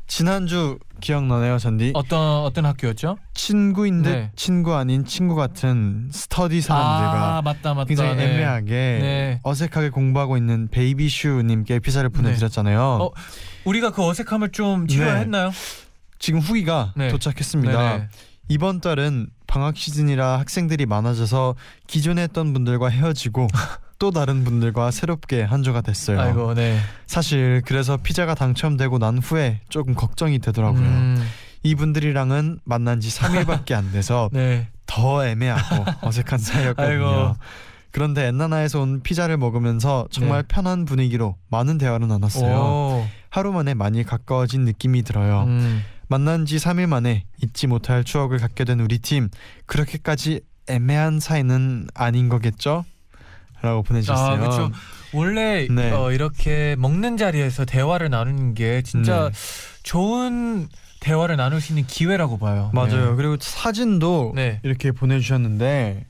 지난주 0.07 0.77
기억나나요, 1.01 1.57
잔디? 1.57 1.91
어떤 1.95 2.43
어떤 2.43 2.65
학교였죠? 2.65 3.17
친구인 3.33 4.01
듯 4.03 4.09
네. 4.09 4.31
친구 4.35 4.75
아닌 4.75 5.03
친구 5.03 5.35
같은 5.35 6.09
스터디 6.11 6.61
사람들과 6.61 7.37
아 7.37 7.41
맞다 7.41 7.73
맞다. 7.73 7.85
굉장히 7.87 8.15
네. 8.15 8.33
애매하게 8.35 8.69
네. 8.71 9.39
어색하게 9.43 9.89
공부하고 9.89 10.37
있는 10.37 10.67
베이비슈님께 10.69 11.79
피자를 11.79 12.09
보내드렸잖아요. 12.09 12.79
어, 12.81 13.11
우리가 13.65 13.91
그 13.91 14.05
어색함을 14.05 14.51
좀 14.51 14.87
치료했나요? 14.87 15.51
지금 16.19 16.39
후기가 16.39 16.93
네. 16.95 17.09
도착했습니다. 17.09 17.77
네네. 17.77 18.07
이번 18.47 18.79
달은 18.79 19.27
방학 19.47 19.75
시즌이라 19.75 20.39
학생들이 20.39 20.85
많아져서 20.85 21.55
기존에 21.87 22.23
했던 22.23 22.53
분들과 22.53 22.89
헤어지고 22.89 23.47
또 24.05 24.11
다른 24.11 24.43
분들과 24.43 24.91
새롭게 24.91 25.41
한 25.41 25.63
주가 25.63 25.81
됐어요. 25.81 26.21
아이고 26.21 26.53
네. 26.53 26.77
사실 27.07 27.63
그래서 27.65 27.97
피자가 27.97 28.35
당첨되고 28.35 28.99
난 28.99 29.17
후에 29.17 29.61
조금 29.67 29.95
걱정이 29.95 30.37
되더라고요. 30.37 30.83
음, 30.83 31.27
이분들이랑은 31.63 32.59
만난 32.65 32.99
지 32.99 33.09
3일밖에 33.09 33.73
안 33.73 33.91
돼서 33.91 34.29
네. 34.31 34.67
더 34.85 35.25
애매하고 35.25 35.85
어색한 36.07 36.37
사이였거든요. 36.37 37.07
아이고. 37.07 37.35
그런데 37.89 38.27
엔나나에서 38.27 38.79
온 38.79 39.01
피자를 39.01 39.37
먹으면서 39.37 40.07
정말 40.11 40.43
네. 40.43 40.47
편한 40.49 40.85
분위기로 40.85 41.35
많은 41.49 41.79
대화를 41.79 42.07
나눴어요. 42.07 42.55
오. 42.55 43.07
하루 43.31 43.51
만에 43.53 43.73
많이 43.73 44.03
가까워진 44.03 44.65
느낌이 44.65 45.01
들어요. 45.01 45.45
음. 45.47 45.81
만난 46.09 46.45
지 46.45 46.57
3일 46.57 46.85
만에 46.85 47.23
잊지 47.41 47.65
못할 47.65 48.03
추억을 48.03 48.37
갖게 48.37 48.65
된 48.65 48.81
우리 48.81 48.99
팀 48.99 49.29
그렇게까지 49.65 50.41
애매한 50.67 51.19
사이는 51.19 51.87
아닌 51.95 52.29
거겠죠? 52.29 52.85
라고 53.65 53.81
보내주셨어요. 53.83 54.35
아 54.35 54.37
그렇죠. 54.37 54.71
원래 55.13 55.67
네. 55.69 55.91
어, 55.91 56.11
이렇게 56.11 56.75
먹는 56.77 57.17
자리에서 57.17 57.65
대화를 57.65 58.09
나누는 58.09 58.53
게 58.53 58.81
진짜 58.83 59.29
네. 59.29 59.81
좋은 59.83 60.67
대화를 60.99 61.35
나눌 61.37 61.61
수 61.61 61.71
있는 61.71 61.85
기회라고 61.87 62.37
봐요. 62.37 62.71
맞아요. 62.73 63.11
네. 63.11 63.15
그리고 63.15 63.37
사진도 63.39 64.33
네. 64.35 64.59
이렇게 64.63 64.91
보내주셨는데 64.91 66.05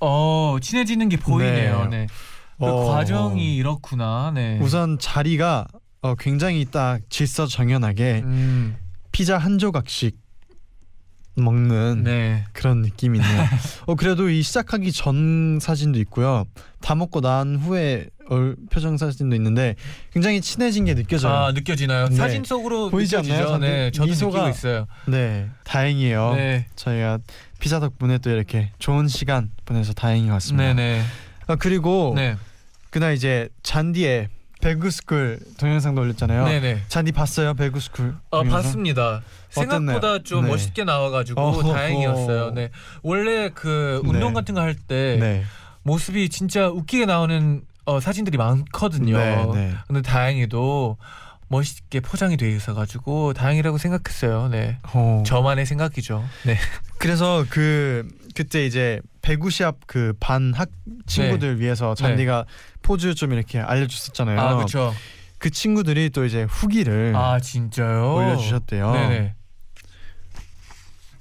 어 0.00 0.56
친해지는 0.60 1.08
게 1.08 1.16
보이네요. 1.16 1.86
네. 1.90 2.06
그 2.58 2.66
어, 2.66 2.90
과정이 2.90 3.56
이렇구나. 3.56 4.32
네. 4.34 4.58
우선 4.60 4.98
자리가 4.98 5.66
어, 6.02 6.14
굉장히 6.14 6.66
딱 6.70 7.00
질서정연하게 7.10 8.22
음, 8.24 8.76
피자 9.12 9.38
한 9.38 9.58
조각씩 9.58 10.16
먹는 11.36 12.02
네. 12.04 12.44
그런 12.52 12.82
느낌이네요. 12.82 13.44
어 13.86 13.94
그래도 13.94 14.28
이 14.28 14.42
시작하기 14.42 14.92
전 14.92 15.58
사진도 15.60 15.98
있고요. 16.00 16.44
다 16.80 16.94
먹고 16.94 17.20
난 17.20 17.56
후에 17.56 18.06
얼, 18.28 18.56
표정 18.70 18.96
사진도 18.96 19.34
있는데 19.36 19.74
굉장히 20.12 20.40
친해진 20.40 20.84
게 20.84 20.94
느껴져요. 20.94 21.32
아 21.32 21.52
느껴지나요? 21.52 22.08
네. 22.08 22.16
사진 22.16 22.44
속으로 22.44 22.90
보이지 22.90 23.16
느껴지죠. 23.16 23.54
않나요? 23.54 23.58
네, 23.58 23.90
저도 23.90 24.10
미소가- 24.12 24.32
느끼고 24.32 24.48
있어요. 24.50 24.86
네, 25.06 25.48
다행이에요. 25.64 26.34
네, 26.34 26.66
저희가 26.76 27.18
피자 27.58 27.80
덕분에 27.80 28.18
또 28.18 28.30
이렇게 28.30 28.72
좋은 28.78 29.08
시간 29.08 29.50
보내서 29.64 29.92
다행인 29.92 30.28
것 30.28 30.34
같습니다. 30.34 30.74
네, 30.74 30.74
네, 30.74 31.02
아, 31.46 31.56
그리고 31.56 32.12
네, 32.16 32.36
그날 32.90 33.14
이제 33.14 33.48
잔디의 33.62 34.28
배구스쿨 34.60 35.40
동영상도 35.58 36.02
올렸잖아요. 36.02 36.44
네, 36.46 36.60
네. 36.60 36.82
잔디 36.88 37.12
봤어요, 37.12 37.54
배구스쿨? 37.54 38.14
어 38.30 38.38
동영상? 38.38 38.62
봤습니다. 38.62 39.22
어땠나요? 39.56 39.78
생각보다 40.00 40.22
좀 40.22 40.44
네. 40.44 40.50
멋있게 40.50 40.84
나와가지고 40.84 41.40
어허허. 41.40 41.72
다행이었어요. 41.72 42.50
네, 42.52 42.70
원래 43.02 43.48
그 43.50 44.00
운동 44.04 44.28
네. 44.28 44.34
같은 44.34 44.54
거 44.54 44.60
할 44.60 44.74
때 44.74 45.16
네, 45.18 45.44
모습이 45.82 46.28
진짜 46.28 46.68
웃기게 46.68 47.06
나오는 47.06 47.62
어, 47.86 47.98
사진들이 48.00 48.36
많거든요. 48.38 49.16
네, 49.16 49.46
네. 49.54 49.74
근데 49.86 50.02
다행히도 50.02 50.96
멋있게 51.50 51.98
포장이 52.00 52.36
돼 52.36 52.48
있어가지고 52.50 53.32
다행이라고 53.34 53.76
생각했어요. 53.76 54.48
네, 54.48 54.78
어. 54.94 55.22
저만의 55.26 55.66
생각이죠. 55.66 56.24
네, 56.46 56.56
그래서 56.98 57.44
그 57.50 58.08
그때 58.36 58.64
이제 58.64 59.00
배구 59.20 59.50
시합 59.50 59.86
그 59.88 60.14
반 60.20 60.54
학 60.54 60.68
친구들 61.06 61.60
위해서 61.60 61.94
잔디가 61.96 62.46
포즈 62.82 63.14
좀 63.14 63.32
이렇게 63.32 63.58
알려줬었잖아요. 63.58 64.40
아 64.40 64.54
그렇죠. 64.54 64.94
그 65.38 65.50
친구들이 65.50 66.10
또 66.10 66.24
이제 66.24 66.44
후기를 66.44 67.14
아 67.16 67.40
진짜요? 67.40 68.14
올려주셨대요. 68.14 68.92
네네. 68.92 69.34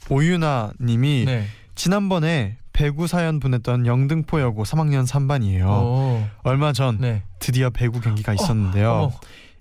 오유나님이 0.09 1.23
네. 1.25 1.47
지난번에 1.75 2.57
배구 2.73 3.07
사연 3.07 3.39
보냈던 3.39 3.85
영등포여고 3.85 4.63
3학년 4.63 5.07
3반이에요. 5.07 5.65
오. 5.67 6.27
얼마 6.43 6.71
전 6.73 6.97
네. 6.99 7.23
드디어 7.39 7.69
배구 7.69 7.99
경기가 8.01 8.33
있었는데요. 8.33 8.91
어머. 8.91 9.19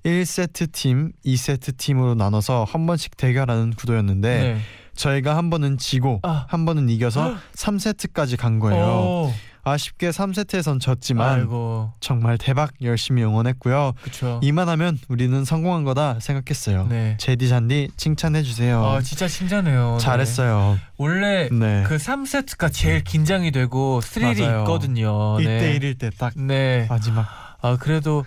1세트 0.09 0.73
팀, 0.73 1.13
2세트 1.25 1.77
팀으로 1.77 2.15
나눠서 2.15 2.65
한 2.65 2.87
번씩 2.87 3.17
대결하는 3.17 3.73
구도였는데 3.75 4.39
네. 4.41 4.61
저희가 4.95 5.37
한 5.37 5.51
번은 5.51 5.79
지고 5.79 6.21
아. 6.23 6.47
한 6.49 6.65
번은 6.65 6.89
이겨서 6.89 7.37
3세트까지 7.55 8.37
간 8.37 8.59
거예요. 8.59 8.85
오. 8.85 9.33
아쉽게 9.65 10.11
3세트에선 10.11 10.81
졌지만 10.81 11.41
아이고. 11.41 11.93
정말 12.01 12.39
대박 12.39 12.71
열심히 12.81 13.23
응원했고요. 13.23 13.93
그쵸. 14.01 14.41
이만하면 14.43 14.99
우리는 15.09 15.45
성공한 15.45 15.85
거다 15.85 16.21
생각했어요. 16.21 16.87
네. 16.89 17.17
제디 17.21 17.51
잔디 17.51 17.91
칭찬해 17.97 18.43
주세요. 18.43 18.83
아 18.83 19.03
진짜 19.03 19.29
칭찬해요. 19.29 19.99
네. 19.99 20.05
잘했어요. 20.05 20.79
원래 20.97 21.51
네. 21.53 21.85
그 21.87 21.97
3세트가 21.97 22.73
제일 22.73 23.05
긴장이 23.05 23.51
되고 23.51 24.01
스릴이 24.01 24.41
맞아요. 24.41 24.61
있거든요. 24.61 25.37
1대 25.37 25.79
1일 25.79 25.99
때딱 25.99 26.33
네. 26.41 26.87
마지막 26.89 27.27
아 27.61 27.77
그래도 27.77 28.25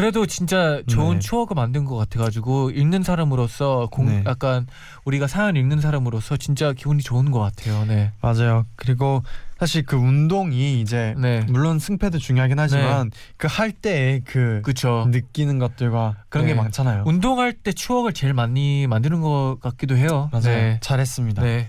그래도 0.00 0.24
진짜 0.24 0.82
좋은 0.86 1.14
네. 1.14 1.20
추억을 1.20 1.48
만든 1.54 1.84
것 1.84 1.94
같아가지고 1.96 2.70
읽는 2.70 3.02
사람으로서 3.02 3.88
공 3.90 4.06
네. 4.06 4.22
약간 4.26 4.66
우리가 5.04 5.26
사연 5.26 5.56
읽는 5.56 5.80
사람으로서 5.82 6.38
진짜 6.38 6.72
기분이 6.72 7.02
좋은 7.02 7.30
것 7.30 7.38
같아요. 7.38 7.84
네. 7.84 8.10
맞아요. 8.22 8.64
그리고 8.76 9.22
사실 9.58 9.84
그 9.84 9.96
운동이 9.96 10.80
이제 10.80 11.14
네. 11.18 11.44
물론 11.48 11.78
승패도 11.78 12.16
중요하긴 12.18 12.58
하지만 12.58 13.10
그 13.36 13.46
할 13.46 13.72
때의 13.72 14.22
그 14.24 14.62
그쵸. 14.64 15.06
느끼는 15.10 15.58
것들과 15.58 16.16
그런 16.30 16.46
네. 16.46 16.54
게 16.54 16.58
많잖아요. 16.58 17.02
운동할 17.04 17.52
때 17.52 17.72
추억을 17.72 18.14
제일 18.14 18.32
많이 18.32 18.86
만드는 18.86 19.20
것 19.20 19.58
같기도 19.60 19.96
해요. 19.98 20.30
맞아요. 20.32 20.44
네. 20.44 20.78
잘했습니다. 20.80 21.42
네. 21.42 21.68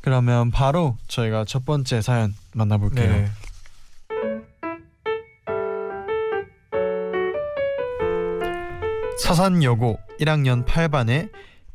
그러면 0.00 0.50
바로 0.50 0.96
저희가 1.06 1.44
첫 1.44 1.64
번째 1.64 2.00
사연 2.00 2.34
만나볼게요. 2.54 3.26
서산여고 9.22 10.00
1학년 10.18 10.66
8반의 10.66 11.30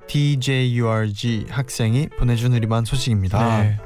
DJURG 0.07 1.45
학생이 1.49 2.09
보내준 2.19 2.53
우리반 2.53 2.83
소식입니다. 2.83 3.61
네. 3.61 3.79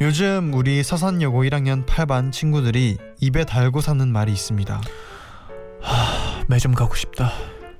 요즘 0.00 0.52
우리 0.54 0.82
서산여고 0.82 1.44
1학년 1.44 1.86
8반 1.86 2.32
친구들이 2.32 2.98
입에 3.20 3.44
달고 3.44 3.80
사는 3.80 4.08
말이 4.08 4.32
있습니다. 4.32 4.80
매점 6.48 6.74
가고 6.74 6.96
싶다. 6.96 7.30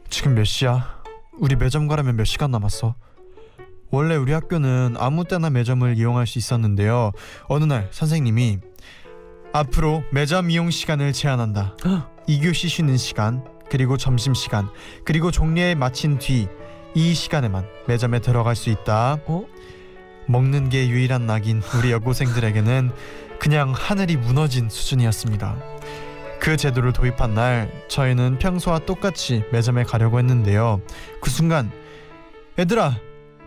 지금 0.08 0.34
몇 0.34 0.44
시야? 0.44 1.02
우리 1.40 1.56
매점 1.56 1.88
가려면 1.88 2.14
몇 2.16 2.24
시간 2.24 2.52
남았어? 2.52 2.94
원래 3.90 4.14
우리 4.14 4.32
학교는 4.32 4.94
아무 4.96 5.24
때나 5.24 5.50
매점을 5.50 5.98
이용할 5.98 6.28
수 6.28 6.38
있었는데요. 6.38 7.10
어느 7.48 7.64
날 7.64 7.88
선생님이 7.90 8.58
앞으로 9.52 10.04
매점 10.12 10.50
이용 10.50 10.70
시간을 10.70 11.12
제한한다. 11.12 11.76
2교시 12.28 12.68
쉬는 12.68 12.96
시간, 12.96 13.44
그리고 13.70 13.96
점심 13.96 14.34
시간, 14.34 14.68
그리고 15.04 15.30
종례에 15.30 15.74
마친 15.74 16.18
뒤 16.18 16.48
이 16.94 17.14
시간에만 17.14 17.66
매점에 17.86 18.20
들어갈 18.20 18.56
수 18.56 18.70
있다. 18.70 19.18
어? 19.26 19.44
먹는 20.26 20.68
게 20.68 20.88
유일한 20.88 21.26
낙인 21.26 21.62
우리 21.76 21.92
여고생들에게는 21.92 22.90
그냥 23.38 23.72
하늘이 23.74 24.16
무너진 24.16 24.68
수준이었습니다. 24.68 25.56
그 26.40 26.56
제도를 26.56 26.92
도입한 26.92 27.34
날 27.34 27.70
저희는 27.88 28.38
평소와 28.38 28.80
똑같이 28.80 29.44
매점에 29.52 29.84
가려고 29.84 30.18
했는데요. 30.18 30.80
그 31.20 31.30
순간 31.30 31.70
얘들아 32.58 32.96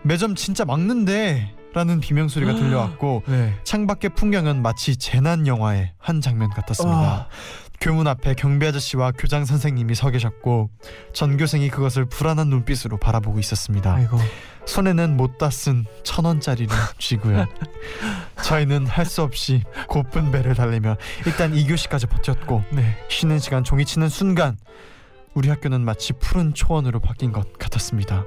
매점 0.02 0.34
진짜 0.34 0.64
막는데 0.64 1.54
라는 1.74 1.98
비명소리가 1.98 2.54
들려왔고 2.54 3.24
네. 3.26 3.52
창밖의 3.64 4.10
풍경은 4.14 4.62
마치 4.62 4.96
재난 4.96 5.46
영화의 5.48 5.92
한 5.98 6.20
장면 6.20 6.50
같았습니다. 6.50 6.96
아. 6.96 7.28
교문 7.84 8.06
앞에 8.06 8.32
경비 8.32 8.66
아저씨와 8.66 9.12
교장 9.12 9.44
선생님이 9.44 9.94
서 9.94 10.08
계셨고 10.08 10.70
전교생이 11.12 11.68
그것을 11.68 12.06
불안한 12.06 12.48
눈빛으로 12.48 12.96
바라보고 12.96 13.38
있었습니다. 13.40 13.94
아이고. 13.94 14.18
손에는 14.64 15.18
못다 15.18 15.50
쓴 15.50 15.84
천 16.02 16.24
원짜리를 16.24 16.74
쥐고요. 16.98 17.46
저희는 18.42 18.86
할 18.86 19.04
수 19.04 19.20
없이 19.22 19.62
고픈 19.86 20.30
배를 20.30 20.54
달리며 20.54 20.96
일단 21.26 21.52
2교시까지 21.52 22.08
버텼고 22.08 22.64
네. 22.70 22.96
쉬는 23.10 23.38
시간 23.38 23.64
종이 23.64 23.84
치는 23.84 24.08
순간 24.08 24.56
우리 25.34 25.50
학교는 25.50 25.82
마치 25.82 26.14
푸른 26.14 26.54
초원으로 26.54 27.00
바뀐 27.00 27.32
것 27.32 27.52
같았습니다. 27.58 28.24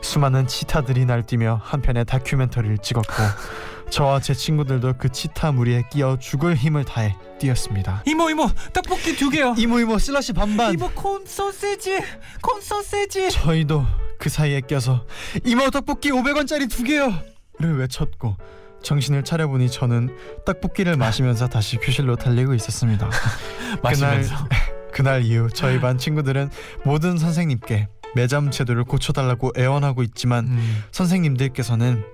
수많은 0.00 0.46
치타들이 0.46 1.04
날뛰며 1.04 1.60
한편의 1.62 2.06
다큐멘터리를 2.06 2.78
찍었고 2.78 3.12
저와 3.94 4.18
제 4.18 4.34
친구들도 4.34 4.94
그 4.98 5.08
치타 5.08 5.52
무리에 5.52 5.84
끼어 5.88 6.18
죽을 6.18 6.56
힘을 6.56 6.82
다해 6.82 7.16
뛰었습니다. 7.38 8.02
이모 8.06 8.28
이모 8.28 8.50
떡볶이 8.72 9.14
두 9.14 9.30
개요. 9.30 9.54
이모 9.56 9.78
이모 9.78 9.98
슬러시 9.98 10.32
반반. 10.32 10.74
이모 10.74 10.90
콘 10.90 11.24
소세지 11.24 12.00
콘 12.42 12.60
소세지. 12.60 13.30
저희도 13.30 13.86
그 14.18 14.28
사이에 14.28 14.62
껴서 14.62 15.06
이모 15.44 15.70
떡볶이 15.70 16.10
500원짜리 16.10 16.68
두 16.68 16.82
개요를 16.82 17.78
외쳤고 17.78 18.36
정신을 18.82 19.22
차려보니 19.22 19.70
저는 19.70 20.16
떡볶이를 20.44 20.96
마시면서 20.96 21.48
다시 21.48 21.76
교실로 21.76 22.16
달리고 22.16 22.52
있었습니다. 22.54 23.08
마시면서. 23.80 24.34
그날 24.92 25.22
이후 25.22 25.48
저희 25.54 25.78
반 25.80 25.98
친구들은 25.98 26.50
모든 26.84 27.16
선생님께 27.16 27.86
매점 28.16 28.50
제도를 28.50 28.82
고쳐달라고 28.82 29.52
애원하고 29.56 30.02
있지만 30.02 30.46
음. 30.48 30.82
선생님들께서는 30.90 32.04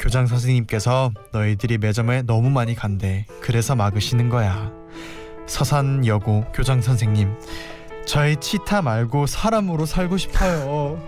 교장 0.00 0.26
선생님께서 0.26 1.12
너희들이 1.30 1.76
매점에 1.76 2.22
너무 2.22 2.48
많이 2.48 2.74
간대. 2.74 3.26
그래서 3.42 3.76
막으시는 3.76 4.30
거야. 4.30 4.72
서산 5.46 6.06
여고 6.06 6.44
교장 6.54 6.80
선생님, 6.80 7.36
저희 8.06 8.36
치타 8.36 8.80
말고 8.80 9.26
사람으로 9.26 9.84
살고 9.84 10.16
싶어요. 10.16 10.98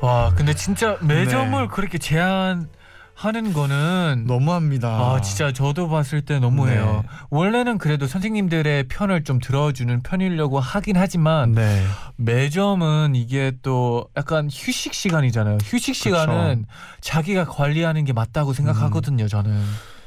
와 0.00 0.32
근데 0.34 0.52
진짜 0.54 0.98
매점을 1.00 1.62
네. 1.62 1.68
그렇게 1.70 1.98
제한 1.98 2.68
하는 3.16 3.54
거는 3.54 4.24
너무합니다. 4.26 4.88
아 4.88 5.20
진짜 5.22 5.50
저도 5.50 5.88
봤을 5.88 6.20
때 6.20 6.38
너무해요. 6.38 7.02
네. 7.02 7.08
원래는 7.30 7.78
그래도 7.78 8.06
선생님들의 8.06 8.88
편을 8.88 9.24
좀 9.24 9.40
들어주는 9.40 10.02
편이려고 10.02 10.60
하긴 10.60 10.98
하지만 10.98 11.52
네. 11.52 11.82
매점은 12.16 13.14
이게 13.14 13.52
또 13.62 14.06
약간 14.18 14.50
휴식 14.52 14.92
시간이잖아요. 14.92 15.56
휴식 15.64 15.94
시간은 15.94 16.66
자기가 17.00 17.46
관리하는 17.46 18.04
게 18.04 18.12
맞다고 18.12 18.52
생각하거든요. 18.52 19.24
음. 19.24 19.28
저는. 19.28 19.64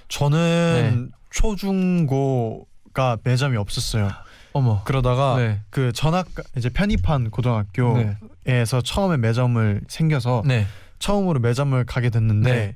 저는 0.08 1.12
초중고가 1.32 3.18
매점이 3.24 3.58
없었어요. 3.58 4.10
어머. 4.54 4.84
그러다가 4.84 5.38
네. 5.38 5.62
그 5.72 5.92
전학 5.94 6.28
이제 6.58 6.70
편입한 6.70 7.32
고등학교에서 7.32 8.16
네. 8.46 8.82
처음에 8.84 9.18
매점을 9.18 9.82
생겨서 9.88 10.44
네. 10.46 10.68
처음으로 11.00 11.40
매점을 11.40 11.84
가게 11.86 12.10
됐는데 12.10 12.52
네. 12.54 12.76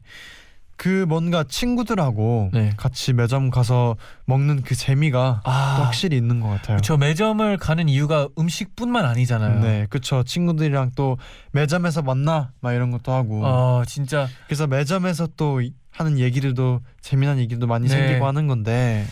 그 0.75 1.05
뭔가 1.07 1.43
친구들하고 1.47 2.49
네. 2.51 2.71
같이 2.77 3.13
매점 3.13 3.51
가서 3.51 3.95
먹는 4.25 4.63
그 4.63 4.73
재미가 4.75 5.41
아. 5.45 5.75
또 5.77 5.83
확실히 5.83 6.17
있는 6.17 6.39
것 6.39 6.47
같아요. 6.49 6.79
저 6.81 6.97
매점을 6.97 7.55
가는 7.57 7.87
이유가 7.87 8.27
음식뿐만 8.39 9.05
아니잖아요. 9.05 9.59
네, 9.59 9.85
그쵸. 9.89 10.23
친구들이랑 10.23 10.91
또 10.95 11.17
매점에서 11.51 12.01
만나 12.01 12.51
막 12.59 12.73
이런 12.73 12.89
것도 12.91 13.11
하고. 13.13 13.45
어 13.45 13.83
진짜 13.85 14.27
그래서 14.47 14.65
매점에서 14.67 15.27
또 15.37 15.61
이- 15.61 15.73
하는 15.91 16.17
얘기들도 16.17 16.81
재미난 17.01 17.37
얘기도 17.37 17.67
많이 17.67 17.87
네. 17.87 17.95
생기고 17.95 18.25
하는 18.25 18.47
건데 18.47 19.05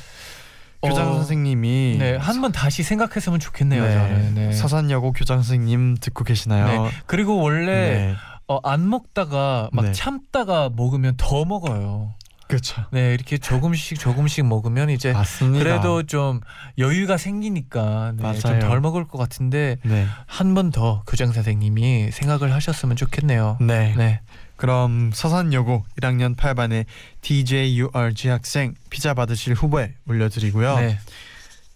교장 0.83 1.11
어, 1.11 1.13
선생님이 1.13 1.97
네 1.99 2.17
한 2.17 2.41
번 2.41 2.51
다시 2.51 2.81
생각했으면 2.81 3.39
좋겠네요. 3.39 3.83
네, 3.85 3.93
저는. 3.93 4.33
네. 4.33 4.51
서산여고 4.51 5.13
교장 5.13 5.37
선생님 5.43 5.97
듣고 6.01 6.23
계시나요? 6.23 6.85
네. 6.85 6.91
그리고 7.05 7.37
원래 7.37 7.65
네, 7.71 8.15
어, 8.51 8.59
안 8.63 8.89
먹다가 8.89 9.69
막 9.71 9.85
네. 9.85 9.91
참다가 9.93 10.69
먹으면 10.75 11.13
더 11.15 11.45
먹어요. 11.45 12.13
그렇죠. 12.47 12.83
네 12.91 13.13
이렇게 13.13 13.37
조금씩 13.37 13.97
조금씩 13.97 14.45
먹으면 14.45 14.89
이제 14.89 15.13
맞습니다. 15.13 15.63
그래도 15.63 16.03
좀 16.03 16.41
여유가 16.77 17.15
생기니까 17.15 18.11
네, 18.17 18.21
맞아요. 18.21 18.39
좀덜 18.41 18.81
먹을 18.81 19.07
것 19.07 19.17
같은데 19.17 19.77
네, 19.83 20.05
한번 20.25 20.69
더 20.69 21.03
교장 21.07 21.31
선생님이 21.31 22.11
생각을 22.11 22.53
하셨으면 22.53 22.97
좋겠네요. 22.97 23.57
네. 23.61 23.95
네. 23.95 24.19
그럼 24.57 25.11
서산여고 25.13 25.85
1학년 26.01 26.35
8반의 26.35 26.85
DJURG 27.21 28.27
학생 28.27 28.75
피자 28.89 29.13
받으실 29.13 29.53
후보에 29.53 29.93
올려드리고요. 30.09 30.75
네. 30.75 30.99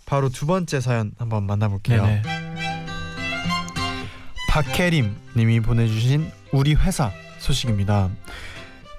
바로 0.06 0.28
두 0.28 0.46
번째 0.46 0.82
사연 0.82 1.14
한번 1.18 1.46
만나볼게요. 1.46 2.06
네네. 2.06 2.22
박혜림 4.50 5.16
님이 5.36 5.62
보내주신 5.62 6.32
우리 6.56 6.74
회사 6.74 7.12
소식입니다. 7.40 8.10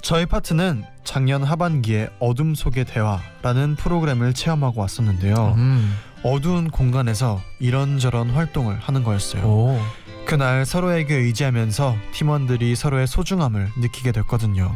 저희 0.02 0.26
파트는 0.26 0.84
작년 1.04 1.42
하반기에 1.42 2.10
어둠 2.20 2.54
속의 2.54 2.84
대화라는 2.84 3.76
프로그램을 3.76 4.34
체험하고 4.34 4.82
왔었는데요. 4.82 5.54
음. 5.56 5.96
어두운 6.22 6.70
공간에서 6.70 7.40
이런저런 7.58 8.30
활동을 8.30 8.78
하는 8.78 9.02
거였어요. 9.02 9.42
오. 9.44 9.80
그날 10.26 10.66
서로에게 10.66 11.14
의지하면서 11.14 11.96
팀원들이 12.12 12.76
서로의 12.76 13.06
소중함을 13.06 13.70
느끼게 13.78 14.12
됐거든요. 14.12 14.74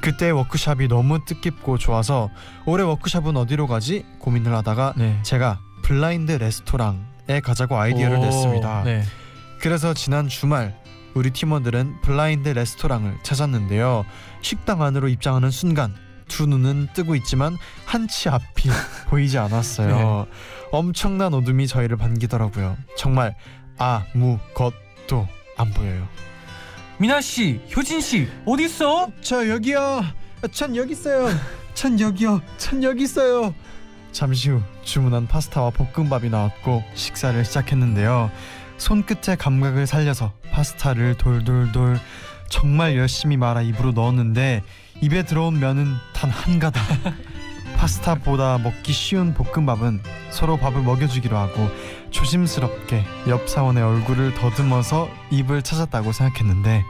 그때 0.00 0.30
워크샵이 0.30 0.88
너무 0.88 1.22
뜻깊고 1.24 1.76
좋아서 1.76 2.30
올해 2.64 2.82
워크샵은 2.84 3.36
어디로 3.36 3.66
가지 3.66 4.06
고민을 4.20 4.54
하다가 4.54 4.94
네. 4.96 5.18
제가 5.22 5.60
블라인드 5.82 6.32
레스토랑에 6.32 7.40
가자고 7.42 7.76
아이디어를 7.76 8.16
오. 8.16 8.20
냈습니다. 8.20 8.84
네. 8.84 9.02
그래서 9.60 9.92
지난 9.92 10.28
주말 10.28 10.76
우리 11.16 11.30
팀원들은 11.30 12.02
블라인드 12.02 12.50
레스토랑을 12.50 13.16
찾았는데요. 13.22 14.04
식당 14.42 14.82
안으로 14.82 15.08
입장하는 15.08 15.50
순간 15.50 15.94
두 16.28 16.44
눈은 16.46 16.88
뜨고 16.92 17.14
있지만 17.16 17.56
한 17.86 18.06
치 18.06 18.28
앞이 18.28 18.68
보이지 19.08 19.38
않았어요. 19.38 20.26
엄청난 20.72 21.32
어둠이 21.32 21.66
저희를 21.68 21.96
반기더라고요. 21.96 22.76
정말 22.98 23.34
아무것도 23.78 25.26
안 25.56 25.70
보여요. 25.72 26.06
미나 26.98 27.22
씨, 27.22 27.60
효진 27.74 28.00
씨 28.02 28.28
어디 28.44 28.64
있어? 28.66 29.08
저 29.22 29.48
여기요. 29.48 30.04
전 30.52 30.76
여기 30.76 30.92
있어요. 30.92 31.28
전 31.72 31.98
여기요. 31.98 32.42
전 32.58 32.82
여기 32.82 33.04
있어요. 33.04 33.54
잠시 34.12 34.50
후 34.50 34.62
주문한 34.82 35.28
파스타와 35.28 35.70
볶음밥이 35.70 36.28
나왔고 36.30 36.82
식사를 36.94 37.42
시작했는데요. 37.44 38.30
손끝의 38.78 39.36
감각을 39.38 39.86
살려서 39.86 40.32
파스타를 40.52 41.14
돌돌돌 41.16 41.98
정말 42.48 42.96
열심히 42.96 43.36
말아 43.36 43.62
입으로 43.62 43.92
넣었는데 43.92 44.62
입에 45.02 45.24
들어온 45.24 45.58
면은 45.58 45.94
단 46.14 46.30
한 46.30 46.58
가닥. 46.58 46.82
파스타보다 47.76 48.56
먹기 48.58 48.92
쉬운 48.92 49.34
볶음밥은 49.34 50.00
서로 50.30 50.56
밥을 50.56 50.82
먹여주기로 50.82 51.36
하고 51.36 51.68
조심스럽게 52.10 53.04
옆 53.28 53.48
사원의 53.48 53.82
얼굴을 53.82 54.32
더듬어서 54.34 55.08
입을 55.30 55.60
찾았다고 55.62 56.12
생각했는데 56.12 56.82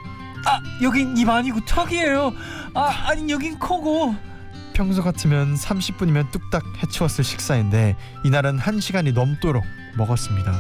아 0.47 0.61
여긴 0.83 1.17
입 1.17 1.29
아니고 1.29 1.65
턱이에요. 1.65 2.33
아 2.75 3.09
아니 3.09 3.33
여긴 3.33 3.59
코고. 3.59 4.15
평소 4.77 5.03
같으면 5.03 5.55
30분이면 5.55 6.31
뚝딱 6.33 6.63
해치웠을 6.83 7.25
식사인데 7.25 7.97
이날은 8.25 8.59
1시간이 8.59 9.15
넘도록 9.15 9.65
먹었습니다. 9.97 10.53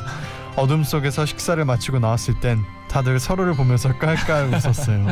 어둠 0.56 0.84
속에서 0.84 1.26
식사를 1.26 1.62
마치고 1.62 1.98
나왔을 1.98 2.40
땐 2.40 2.58
다들 2.88 3.20
서로를 3.20 3.52
보면서 3.52 3.92
깔깔 3.98 4.46
웃었어요. 4.46 5.06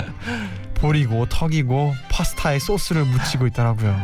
볼이고 0.77 1.27
턱이고 1.29 1.95
파스타에 2.11 2.59
소스를 2.59 3.05
묻히고 3.05 3.47
있더라고요. 3.49 3.95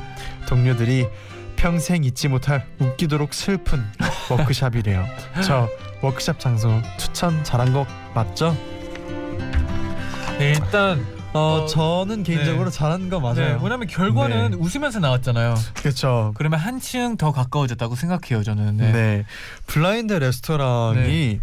동료들이 0.47 1.09
평생 1.57 2.05
잊지 2.05 2.29
못할 2.29 2.67
웃기도록 2.79 3.33
슬픈 3.33 3.83
워크샵이래요. 4.29 5.07
저 5.43 5.67
워크샵 6.03 6.39
장소 6.39 6.79
추천 6.99 7.43
잘한 7.43 7.73
거 7.73 7.87
맞죠? 8.15 8.55
네 10.39 10.51
일단 10.51 11.20
어, 11.33 11.39
어, 11.39 11.67
저는 11.67 12.25
개인적으로 12.25 12.71
잘한 12.71 13.09
거 13.09 13.19
네, 13.35 13.41
맞아요. 13.43 13.61
왜냐면 13.63 13.87
결과는 13.87 14.51
네. 14.51 14.57
웃으면서 14.57 14.99
나왔잖아요. 14.99 15.55
그렇죠. 15.75 16.33
그러면 16.35 16.59
한층 16.59 17.17
더 17.17 17.33
가까워졌다고 17.33 17.95
생각해요 17.95 18.43
저는. 18.43 18.79
네. 18.79 18.93
네. 18.93 19.25
블라인드 19.67 20.13
레스토랑이 20.13 21.41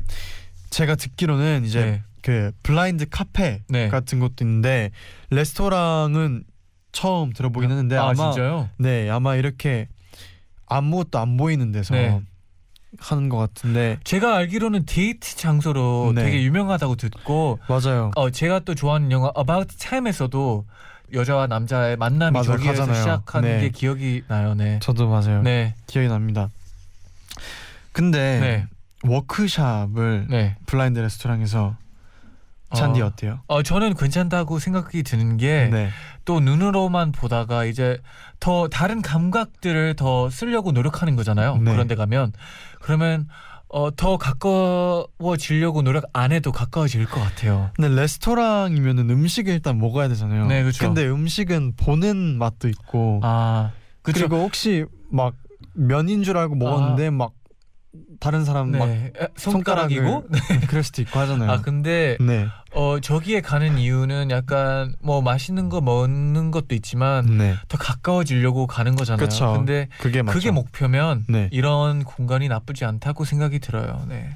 제가 0.69 0.95
듣기로는 0.95 1.63
이제 1.65 1.85
네. 1.85 2.03
그 2.21 2.51
블라인드 2.63 3.07
카페 3.09 3.61
네. 3.69 3.87
같은 3.87 4.19
것도 4.19 4.43
있는데 4.43 4.91
레스토랑은 5.29 6.43
처음 6.91 7.31
들어보긴 7.31 7.69
했는데 7.69 7.95
아 7.95 8.09
아마 8.09 8.31
진짜요? 8.31 8.69
네 8.77 9.09
아마 9.09 9.35
이렇게 9.35 9.87
아무것도 10.65 11.19
안 11.19 11.37
보이는 11.37 11.71
데서 11.71 11.95
네. 11.95 12.21
하는 12.99 13.29
것 13.29 13.37
같은데 13.37 13.99
제가 14.03 14.35
알기로는 14.35 14.85
데이트 14.85 15.35
장소로 15.35 16.13
네. 16.15 16.23
되게 16.23 16.43
유명하다고 16.43 16.95
듣고 16.95 17.59
맞아요. 17.67 18.11
어 18.15 18.29
제가 18.29 18.59
또 18.59 18.75
좋아하는 18.75 19.11
영화 19.11 19.31
About 19.37 19.75
Time에서도 19.77 20.65
여자와 21.13 21.47
남자의 21.47 21.95
만남이 21.97 22.33
맞아요, 22.33 22.43
저기에서 22.43 22.81
가잖아요. 22.81 22.95
시작한 22.95 23.41
네. 23.43 23.59
게 23.61 23.69
기억이 23.69 24.23
나요. 24.27 24.55
네. 24.55 24.79
저도 24.81 25.07
맞아요. 25.07 25.41
네. 25.41 25.75
기억이 25.87 26.07
납니다. 26.09 26.49
근데 27.93 28.39
네. 28.39 28.67
워크샵을 29.03 30.27
네. 30.29 30.55
블라인드 30.65 30.99
레스토랑에서 30.99 31.75
잔디 32.73 33.01
어. 33.01 33.11
때요 33.15 33.39
어 33.47 33.63
저는 33.63 33.93
괜찮다고 33.93 34.59
생각이 34.59 35.03
드는 35.03 35.37
게또 35.37 36.39
네. 36.39 36.45
눈으로만 36.45 37.11
보다가 37.11 37.65
이제 37.65 37.99
더 38.39 38.67
다른 38.67 39.01
감각들을 39.01 39.95
더 39.95 40.29
쓰려고 40.29 40.71
노력하는 40.71 41.15
거잖아요. 41.15 41.57
네. 41.57 41.71
그런데 41.71 41.95
가면 41.95 42.33
그러면 42.81 43.27
어, 43.69 43.93
더 43.93 44.17
가까워지려고 44.17 45.81
노력 45.81 46.05
안 46.13 46.31
해도 46.31 46.51
가까워질 46.51 47.05
것 47.05 47.19
같아요. 47.19 47.69
근데 47.75 47.93
레스토랑이면은 47.99 49.09
음식을 49.09 49.53
일단 49.53 49.77
먹어야 49.77 50.07
되잖아요. 50.07 50.47
네, 50.47 50.63
그쵸. 50.63 50.85
근데 50.85 51.05
음식은 51.07 51.73
보는 51.75 52.37
맛도 52.37 52.69
있고 52.69 53.19
아 53.23 53.71
그쵸. 54.01 54.27
그리고 54.27 54.43
혹시 54.43 54.85
막 55.11 55.35
면인 55.73 56.23
줄 56.23 56.37
알고 56.37 56.55
먹었는데 56.55 57.09
막 57.09 57.33
다른 58.19 58.45
사람 58.45 58.71
막 58.71 58.85
네. 58.87 59.11
에, 59.19 59.27
손가락이고. 59.35 60.25
네. 60.29 60.39
그럴 60.67 60.83
수도 60.83 61.01
있고 61.01 61.19
하잖아요. 61.19 61.49
아 61.51 61.61
근데 61.61 62.17
네, 62.19 62.47
어 62.73 62.99
저기에 62.99 63.41
가는 63.41 63.77
이유는 63.77 64.29
약간 64.29 64.93
뭐 65.01 65.21
맛있는 65.21 65.69
거 65.69 65.81
먹는 65.81 66.51
것도 66.51 66.75
있지만 66.75 67.37
네, 67.37 67.55
더 67.67 67.77
가까워지려고 67.77 68.67
가는 68.67 68.95
거잖아요. 68.95 69.25
그쵸. 69.25 69.53
근데 69.53 69.87
그게 69.99 70.21
맞죠. 70.21 70.37
그게 70.37 70.51
목표면 70.51 71.25
네. 71.27 71.49
이런 71.51 72.03
공간이 72.03 72.47
나쁘지 72.47 72.85
않다고 72.85 73.25
생각이 73.25 73.59
들어요. 73.59 74.05
네. 74.07 74.29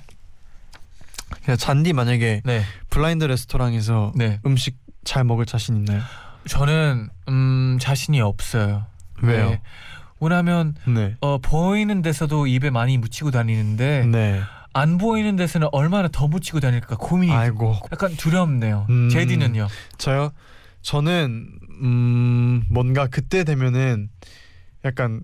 그냥 1.44 1.58
잔디 1.58 1.94
만약에 1.94 2.42
네. 2.44 2.62
블라인드 2.90 3.24
레스토랑에서 3.26 4.14
네. 4.16 4.40
음식 4.46 4.78
잘 5.04 5.24
먹을 5.24 5.46
자신 5.46 5.76
있나요? 5.76 6.02
저는 6.48 7.10
음 7.30 7.78
자신이 7.80 8.22
없어요. 8.22 8.86
왜요? 9.22 9.58
네. 10.22 10.28
왜냐하면 10.28 10.76
네, 10.86 11.16
어 11.22 11.40
보이는 11.40 12.02
데서도 12.02 12.48
입에 12.48 12.70
많이 12.70 12.98
묻히고 12.98 13.32
다니는데 13.32 14.06
네. 14.06 14.42
안 14.74 14.98
보이는 14.98 15.36
데서는 15.36 15.68
얼마나 15.72 16.08
더 16.08 16.28
묻히고 16.28 16.60
다닐까 16.60 16.96
고민이 16.98 17.34
아이고 17.34 17.76
약간 17.92 18.16
두렵네요. 18.16 18.86
음. 18.90 19.10
제디는요? 19.10 19.68
저요. 19.98 20.32
저는 20.82 21.60
음 21.82 22.64
뭔가 22.70 23.08
그때 23.08 23.44
되면은 23.44 24.10
약간 24.86 25.22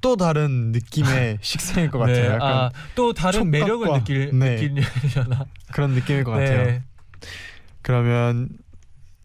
또 0.00 0.16
다른 0.16 0.72
느낌의 0.72 1.38
식생일 1.42 1.90
것 1.90 1.98
같아요. 1.98 2.32
약간 2.32 2.50
아, 2.50 2.70
또 2.94 3.12
다른 3.12 3.50
매력을 3.50 3.86
느낄 3.92 4.30
네. 4.36 4.56
느끼려나? 4.68 5.44
그런 5.72 5.92
느낌일 5.92 6.24
것 6.24 6.32
같아요. 6.32 6.80
그러면 7.82 8.48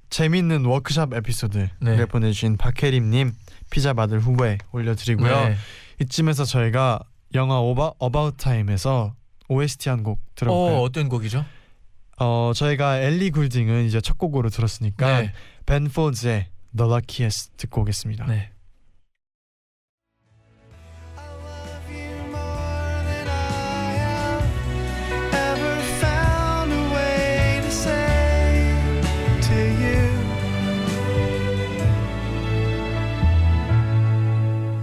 재밌는 0.10 0.66
워크샵 0.66 1.14
에피소드를 1.14 1.70
네. 1.80 2.06
보내주신 2.06 2.58
박혜림님 2.58 3.34
피자 3.70 3.94
받을 3.94 4.20
후보에 4.20 4.58
올려드리고요. 4.72 5.50
네. 5.50 5.56
이쯤에서 6.02 6.46
저희가 6.46 7.00
영화 7.34 7.60
오바 7.60 7.94
About 8.00 8.36
Time에서 8.38 9.14
OST 9.50 9.90
한 9.90 10.04
곡 10.04 10.20
들어볼까요? 10.36 10.78
어, 10.78 10.82
어떤 10.82 11.10
곡이죠? 11.10 11.46
어 12.20 12.52
저희가 12.56 13.00
엘리 13.00 13.32
굴딩은 13.32 13.86
이제 13.86 14.02
첫 14.02 14.18
곡으로 14.18 14.50
들었으니까 14.50 15.22
네. 15.22 15.34
Ben 15.66 15.88
Folds의 15.90 16.48
The 16.76 16.92
Luckiest 16.92 17.52
듣고 17.58 17.82
오겠습니다. 17.82 18.26
네. 18.26 18.52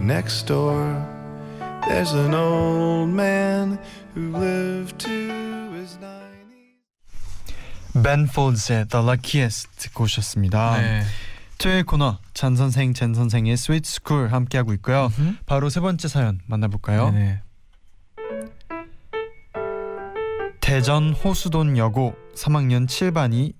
Next 0.04 0.46
door, 0.46 1.02
there's 1.88 2.12
an 2.12 2.34
old 2.34 3.08
man 3.08 3.78
who 4.14 4.36
lived 4.36 4.98
to 4.98 5.08
his 5.72 5.98
90s. 5.98 8.02
Ben 8.02 8.26
Folds의 8.26 8.86
The 8.88 9.02
Luckiest 9.02 9.70
듣고 9.78 10.04
오셨습니다. 10.04 10.76
네. 10.76 11.04
토요일 11.56 11.84
코너 11.84 12.18
잔 12.34 12.54
선생 12.54 12.92
젠 12.92 13.14
선생의 13.14 13.56
Sweet 13.56 13.88
School 13.88 14.30
함께 14.30 14.58
하고 14.58 14.74
있고요. 14.74 15.10
음흠. 15.18 15.36
바로 15.46 15.70
세 15.70 15.80
번째 15.80 16.06
사연 16.06 16.38
만나볼까요? 16.48 17.10
네네. 17.10 17.40
대전 20.60 21.14
호수돈 21.14 21.78
여고 21.78 22.14
3학년 22.36 22.86
7반이 22.86 23.54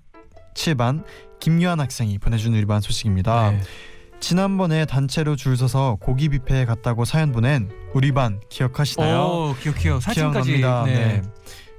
7반 0.53 1.05
김유한 1.39 1.79
학생이 1.79 2.19
보내준 2.19 2.53
우리 2.53 2.67
반 2.67 2.81
소식입니다. 2.81 3.49
네. 3.49 3.61
지난번에 4.29 4.85
단체로 4.85 5.35
줄 5.35 5.55
서서 5.55 5.99
고기 6.01 6.29
뷔페에 6.29 6.65
갔다고 6.65 7.05
사연 7.05 7.31
보낸 7.31 7.69
우리 7.93 8.11
반 8.11 8.39
기억하시나요? 8.49 9.19
오, 9.21 9.55
기억해요. 9.61 9.99
사진까지. 9.99 10.57
기억납니다. 10.57 10.83
네. 10.85 10.93
네. 11.07 11.21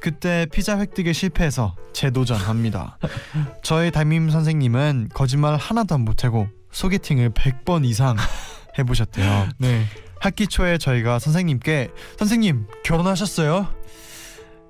그때 0.00 0.46
피자 0.52 0.78
획득에 0.78 1.12
실패해서 1.12 1.74
재도전합니다. 1.92 2.98
저희 3.64 3.90
담임 3.90 4.30
선생님은 4.30 5.09
거짓말 5.12 5.56
하나도 5.56 5.96
안 5.96 6.04
보태고 6.04 6.46
소개팅을 6.70 7.30
100번 7.30 7.85
이상 7.85 8.14
해보셨대요. 8.78 9.48
네. 9.59 9.82
학기 10.20 10.46
초에 10.46 10.78
저희가 10.78 11.18
선생님께 11.18 11.88
선생님 12.16 12.68
결혼하셨어요? 12.85 13.66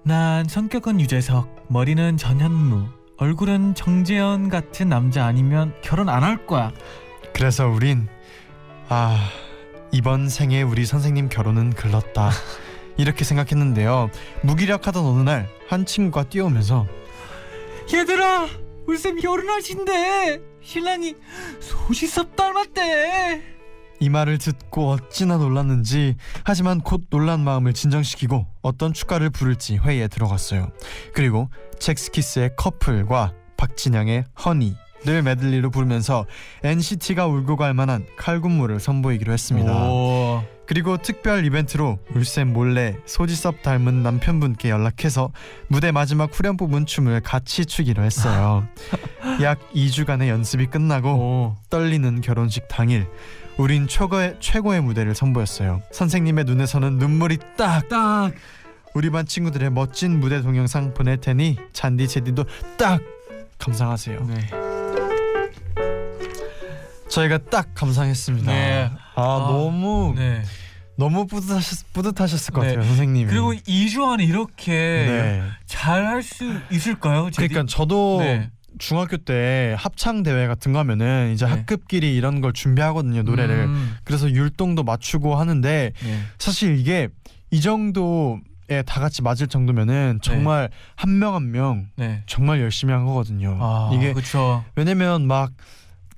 난 0.02 0.48
성격은 0.48 0.98
유재석, 0.98 1.66
머리는 1.68 2.16
전현무, 2.16 2.86
얼굴은 3.18 3.74
정재현 3.74 4.48
같은 4.48 4.88
남자 4.88 5.26
아니면 5.26 5.74
결혼 5.82 6.08
안 6.08 6.22
할 6.22 6.46
거야. 6.46 6.72
그래서 7.36 7.68
우린 7.68 8.08
아 8.88 9.28
이번 9.92 10.28
생에 10.28 10.62
우리 10.62 10.86
선생님 10.86 11.28
결혼은 11.28 11.70
글렀다 11.70 12.30
이렇게 12.96 13.24
생각했는데요. 13.24 14.10
무기력하던 14.42 15.04
어느 15.04 15.22
날 15.22 15.56
한 15.68 15.84
친구가 15.84 16.24
뛰어오면서 16.28 16.86
얘들아, 17.92 18.46
우리 18.86 18.98
쌤 18.98 19.18
결혼하신대. 19.20 20.40
신랑이 20.62 21.14
소시섭 21.60 22.34
닮았대. 22.34 23.42
이 23.98 24.08
말을 24.10 24.38
듣고 24.38 24.90
어찌나 24.90 25.38
놀랐는지 25.38 26.16
하지만 26.44 26.80
곧 26.80 27.06
놀란 27.08 27.40
마음을 27.40 27.72
진정시키고 27.72 28.46
어떤 28.62 28.92
축가를 28.92 29.30
부를지 29.30 29.78
회의에 29.78 30.06
들어갔어요. 30.08 30.70
그리고 31.14 31.48
잭스키스의 31.78 32.50
커플과 32.56 33.32
박진영의 33.56 34.24
허니 34.44 34.76
를 35.06 35.22
메들리로 35.22 35.70
부르면서 35.70 36.26
NCT가 36.64 37.26
울고 37.26 37.56
갈 37.56 37.74
만한 37.74 38.04
칼군무를 38.16 38.80
선보이기로 38.80 39.32
했습니다. 39.32 39.72
오. 39.88 40.42
그리고 40.66 40.96
특별 40.96 41.46
이벤트로 41.46 41.98
울쌤 42.12 42.52
몰래 42.52 42.96
소지섭 43.06 43.62
닮은 43.62 44.02
남편분께 44.02 44.68
연락해서 44.68 45.30
무대 45.68 45.92
마지막 45.92 46.28
후렴 46.36 46.56
부분 46.56 46.86
춤을 46.86 47.20
같이 47.20 47.66
추기로 47.66 48.02
했어요. 48.02 48.66
약 49.42 49.60
2주간의 49.72 50.28
연습이 50.28 50.66
끝나고 50.66 51.10
오. 51.10 51.56
떨리는 51.70 52.20
결혼식 52.20 52.66
당일 52.66 53.06
우린 53.58 53.86
최고의 53.86 54.36
최고의 54.40 54.82
무대를 54.82 55.14
선보였어요. 55.14 55.82
선생님의 55.92 56.44
눈에서는 56.44 56.98
눈물이 56.98 57.38
딱 57.56 57.88
딱. 57.88 58.32
우리 58.94 59.10
반 59.10 59.24
친구들의 59.24 59.70
멋진 59.70 60.18
무대 60.18 60.42
동영상 60.42 60.94
보낼 60.94 61.18
테니 61.18 61.58
잔디 61.72 62.08
제디도 62.08 62.44
딱 62.76 63.00
감상하세요. 63.58 64.26
네. 64.26 64.75
저희가 67.08 67.38
딱 67.50 67.74
감상했습니다. 67.74 68.50
네. 68.52 68.90
아, 69.14 69.22
아, 69.22 69.46
너무 69.50 70.14
네. 70.16 70.42
너무 70.98 71.26
뿌듯하셨, 71.26 71.92
뿌듯하셨을 71.92 72.54
것 72.54 72.62
네. 72.62 72.68
같아요, 72.74 72.84
선생님이. 72.86 73.28
그리고 73.30 73.52
2주 73.52 74.12
안에 74.12 74.24
이렇게 74.24 74.72
네. 74.72 75.42
잘할 75.66 76.22
수 76.22 76.44
있을까요? 76.70 77.30
제디? 77.30 77.48
그러니까 77.48 77.70
저도 77.70 78.18
네. 78.20 78.50
중학교 78.78 79.16
때 79.18 79.74
합창 79.78 80.22
대회 80.22 80.46
같은 80.46 80.72
거 80.72 80.78
하면은 80.80 81.32
이제 81.32 81.44
네. 81.46 81.50
학급끼리 81.52 82.14
이런 82.14 82.40
걸 82.42 82.52
준비하거든요 82.52 83.22
노래를 83.22 83.64
음, 83.64 83.96
그래서 84.04 84.30
율동도 84.30 84.82
맞추고 84.84 85.36
하는데 85.36 85.92
네. 86.02 86.20
사실 86.38 86.78
이게 86.78 87.08
이 87.50 87.62
정도에 87.62 88.82
다 88.84 89.00
같이 89.00 89.22
맞을 89.22 89.46
정도면은 89.46 90.18
정말 90.22 90.68
한 90.94 91.18
명 91.18 91.34
한명 91.34 91.86
네. 91.96 92.22
정말 92.26 92.60
열심히 92.60 92.92
한 92.92 93.06
거거든요 93.06 93.56
아, 93.60 93.90
이게 93.94 94.12
그렇죠. 94.12 94.62
왜냐면 94.74 95.26
막 95.26 95.52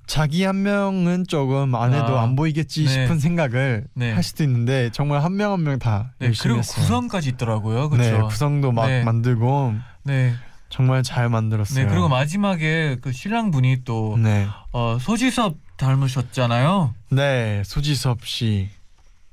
자기 0.09 0.43
한 0.43 0.63
명은 0.63 1.27
조금 1.29 1.75
안 1.75 1.93
해도 1.93 2.19
아, 2.19 2.23
안 2.23 2.35
보이겠지 2.35 2.85
네. 2.87 2.91
싶은 2.91 3.19
생각을 3.21 3.85
네. 3.95 4.11
할 4.13 4.23
수도 4.23 4.43
있는데 4.43 4.91
정말 4.91 5.23
한 5.23 5.35
명 5.37 5.53
한 5.53 5.63
명다 5.63 6.15
네, 6.19 6.27
열심히 6.29 6.43
그리고 6.55 6.59
했어요 6.61 6.83
구성까지 6.83 7.29
있더라고요. 7.31 7.91
네 7.91 8.11
그렇죠. 8.11 8.27
구성도 8.29 8.73
막 8.73 8.87
네. 8.89 9.05
만들고 9.05 9.75
네. 10.05 10.35
정말 10.71 11.03
잘 11.03 11.29
만들었어요 11.29 11.85
네. 11.85 11.91
그리고 11.91 12.09
마지막에 12.09 12.97
그 13.03 13.13
신랑 13.13 13.51
분이 13.51 13.85
또 13.85 14.17
네. 14.19 14.47
어, 14.73 14.97
소지섭 14.99 15.57
닮으셨잖아요. 15.77 16.95
네, 17.11 17.63
소지섭 17.67 18.25
씨 18.27 18.71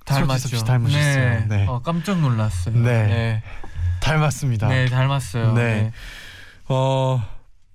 닮았죠. 0.06 0.40
소지섭 0.40 0.60
씨 0.60 0.66
닮으셨어요. 0.66 1.30
네. 1.40 1.46
네. 1.48 1.66
어, 1.68 1.82
깜짝 1.82 2.20
놀랐어요. 2.20 2.76
네. 2.76 3.08
네. 3.08 3.44
닮았습니다. 4.02 4.68
네, 4.68 4.86
닮았어요. 4.88 5.54
네. 5.54 5.92
어, 6.68 7.24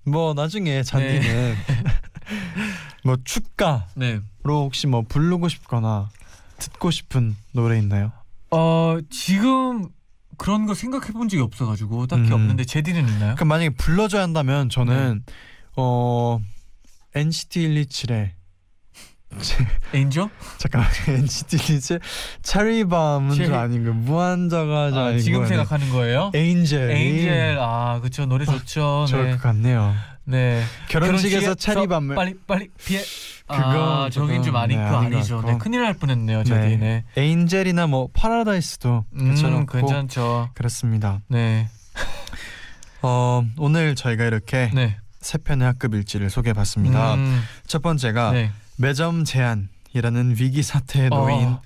뭐 0.04 0.34
나중에 0.34 0.82
잔디는 0.82 1.56
뭐 3.04 3.16
축가로 3.24 3.82
네. 3.96 4.20
혹시 4.44 4.86
뭐 4.86 5.02
부르고 5.02 5.48
싶거나 5.48 6.08
듣고 6.58 6.90
싶은 6.90 7.36
노래 7.52 7.78
있나요? 7.78 8.12
어 8.50 8.98
지금 9.10 9.88
그런 10.36 10.66
거 10.66 10.74
생각해 10.74 11.12
본 11.12 11.28
적이 11.28 11.42
없어가지고 11.42 12.06
딱히 12.06 12.28
음. 12.28 12.32
없는데 12.32 12.64
제디는 12.64 13.08
있나요? 13.08 13.34
그럼 13.36 13.48
만약에 13.48 13.70
불러줘야 13.70 14.22
한다면 14.22 14.68
저는 14.68 15.22
네. 15.26 15.32
어 15.76 16.40
NCT 17.14 17.68
127의 17.68 18.30
엔저? 19.94 20.28
잠깐 20.58 20.84
NCT 21.06 21.56
127 21.56 22.00
체리밤은 22.42 23.36
체리- 23.36 23.46
좀 23.46 23.54
아닌 23.54 23.84
거 23.84 23.92
무한자가 23.92 24.90
좀 24.90 24.98
아, 24.98 25.16
지금 25.18 25.38
거네. 25.40 25.48
생각하는 25.48 25.90
거예요? 25.90 26.32
에인젤 26.34 26.90
에인젤 26.90 27.58
아 27.60 28.00
그쵸 28.00 28.26
노래 28.26 28.44
좋죠. 28.44 29.06
좋을 29.08 29.24
네. 29.26 29.30
것 29.32 29.40
같네요. 29.42 29.94
네. 30.30 30.62
결혼식에서 30.88 31.54
저 31.54 31.86
빨리 32.14 32.34
빨리 32.46 32.68
피해. 32.78 33.02
그거 33.46 34.04
아 34.04 34.10
저긴 34.10 34.42
좀 34.42 34.56
아니 34.56 34.76
네, 34.76 34.88
그 34.88 34.96
아니죠. 34.96 35.42
네, 35.42 35.58
큰일 35.58 35.82
날 35.82 35.94
뻔했네요. 35.94 36.44
저기 36.44 36.76
네. 36.76 37.04
에인젤이나 37.16 37.88
뭐 37.88 38.08
파라다이스도 38.12 39.04
음 39.14 39.24
괜찮고 39.26 39.66
괜찮죠. 39.66 40.50
그렇습니다. 40.54 41.20
네. 41.28 41.68
어 43.02 43.44
오늘 43.58 43.94
저희가 43.94 44.24
이렇게 44.24 44.70
네. 44.72 44.96
세 45.20 45.38
편의 45.38 45.66
학급 45.66 45.94
일지를 45.94 46.30
소개해봤습니다. 46.30 47.14
음, 47.14 47.42
첫 47.66 47.82
번째가 47.82 48.32
네. 48.32 48.50
매점 48.76 49.24
제한이라는 49.24 50.36
위기 50.38 50.62
사태에 50.62 51.08
놓인 51.08 51.48
어. 51.48 51.62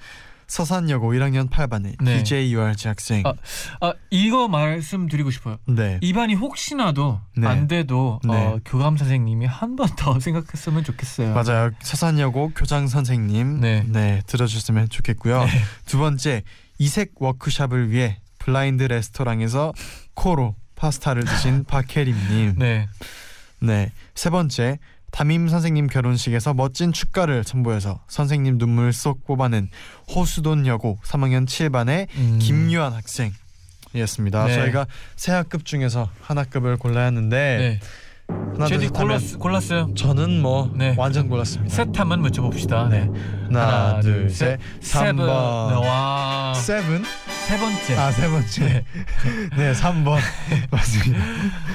서산여고 0.59 1.14
1학년 1.14 1.51
8반의 1.51 1.97
네. 2.01 2.23
DJ 2.23 2.53
유알지 2.53 2.87
학생. 2.87 3.25
아, 3.27 3.33
아 3.81 3.93
이거 4.11 4.47
말씀드리고 4.47 5.33
싶어요. 5.33 5.57
네. 5.67 5.99
이반이 6.01 6.35
혹시나도 6.35 7.21
네. 7.37 7.49
안 7.49 7.67
돼도 7.67 8.21
네. 8.23 8.33
어, 8.33 8.61
교감 8.64 8.97
선생님이 8.97 9.47
한 9.47 9.75
번 9.75 9.88
더 9.97 10.19
생각했으면 10.21 10.85
좋겠어요. 10.85 11.35
맞아요. 11.35 11.73
서산여고 11.81 12.53
교장 12.55 12.87
선생님 12.87 13.61
네. 13.61 13.83
네, 13.88 14.23
들어주셨으면 14.29 14.90
좋겠고요. 14.90 15.45
네. 15.45 15.51
두 15.87 15.99
번째 15.99 16.45
이색 16.79 17.14
워크샵을 17.17 17.90
위해 17.90 18.21
블라인드 18.38 18.85
레스토랑에서 18.85 19.73
코로 20.14 20.55
파스타를 20.77 21.25
드신 21.25 21.64
박혜림님. 21.67 22.55
네. 22.59 22.87
네. 23.59 23.90
세 24.14 24.31
번째 24.31 24.79
담임 25.14 25.46
선생님 25.46 25.87
결혼식에서 25.87 26.55
멋진 26.55 26.92
축가를 26.92 27.44
선보여서 27.44 28.00
선생님 28.09 28.59
눈물 28.59 28.92
쏙 28.92 29.24
뽑아낸 29.24 29.68
호수돈 30.12 30.66
여고 30.66 30.98
3학년 31.05 31.46
7반의 31.46 32.09
음, 32.16 32.40
김유한 32.42 32.92
학생이었습니다. 32.94 34.46
네. 34.46 34.55
저희가 34.57 34.88
세 35.14 35.31
학급 35.31 35.64
중에서 35.64 36.11
한 36.20 36.37
학급을 36.38 36.79
골라야 36.79 37.07
하는데 37.07 37.37
네. 37.37 37.81
하나 38.27 38.66
둘셋 38.66 38.92
골랐, 38.92 39.38
골랐어요. 39.38 39.94
저는 39.94 40.42
뭐 40.42 40.72
네. 40.74 40.96
완전 40.98 41.29
골랐습니다. 41.29 41.72
셋 41.72 41.96
한번 41.96 42.20
맞춰봅시다. 42.20 42.88
네. 42.88 43.09
하나, 43.53 44.00
둘, 44.00 44.29
셋. 44.31 44.59
Seven. 44.81 45.17
3번. 45.16 45.68
네, 45.68 45.88
와. 45.88 46.55
Seven? 46.57 47.05
세 47.47 47.59
번째. 47.59 47.97
아, 47.97 48.11
세 48.11 48.29
번째. 48.29 48.85
네, 49.57 49.73
3번. 49.75 50.19
맞습니다. 50.71 51.25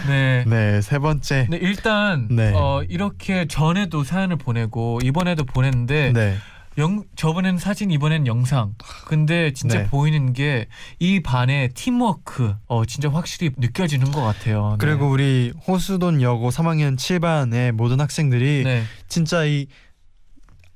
네. 0.07 0.43
네, 0.47 0.81
세 0.81 0.99
번째. 0.99 1.47
네, 1.49 1.57
일단 1.61 2.27
네. 2.29 2.51
어, 2.55 2.81
이렇게 2.89 3.45
전에도 3.47 4.03
사연을 4.03 4.37
보내고 4.37 4.99
이번에도 5.03 5.45
보냈는데 5.45 6.11
네. 6.13 6.35
영, 6.79 7.03
저번엔 7.15 7.57
사진 7.57 7.91
이번엔 7.91 8.25
영상. 8.25 8.73
근데 9.05 9.51
진짜 9.53 9.79
네. 9.79 9.87
보이는 9.87 10.33
게 10.33 10.67
이 10.99 11.21
반의 11.21 11.69
팀워크 11.69 12.55
어 12.67 12.85
진짜 12.85 13.09
확실히 13.09 13.51
느껴지는 13.57 14.11
것 14.11 14.21
같아요. 14.21 14.71
네. 14.79 14.85
그리고 14.85 15.09
우리 15.09 15.53
호수돈 15.67 16.21
여고 16.21 16.49
3학년 16.49 16.97
7반의 16.97 17.71
모든 17.73 17.99
학생들이 17.99 18.63
네. 18.65 18.83
진짜 19.07 19.45
이 19.45 19.67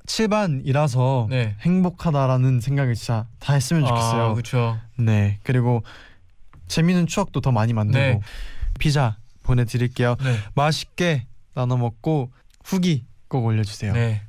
7반이라서 0.08 1.30
네. 1.30 1.56
행복하다라는 1.62 2.60
생각을 2.60 2.96
진짜 2.96 3.26
다 3.40 3.54
했으면 3.54 3.86
좋겠어요. 3.86 4.24
아, 4.24 4.34
그렇죠. 4.34 4.80
네. 4.98 5.40
그리고 5.44 5.84
재밌는 6.68 7.08
추억도 7.08 7.42
더 7.42 7.52
많이 7.52 7.74
만들고 7.74 8.20
네. 8.20 8.20
피자 8.80 9.18
보내 9.44 9.66
드릴게요. 9.66 10.16
네. 10.24 10.38
맛있게 10.56 11.26
나눠 11.54 11.78
먹고 11.78 12.32
후기 12.64 13.06
꼭 13.28 13.46
올려 13.46 13.64
주세요. 13.64 13.94
네. 13.94 14.22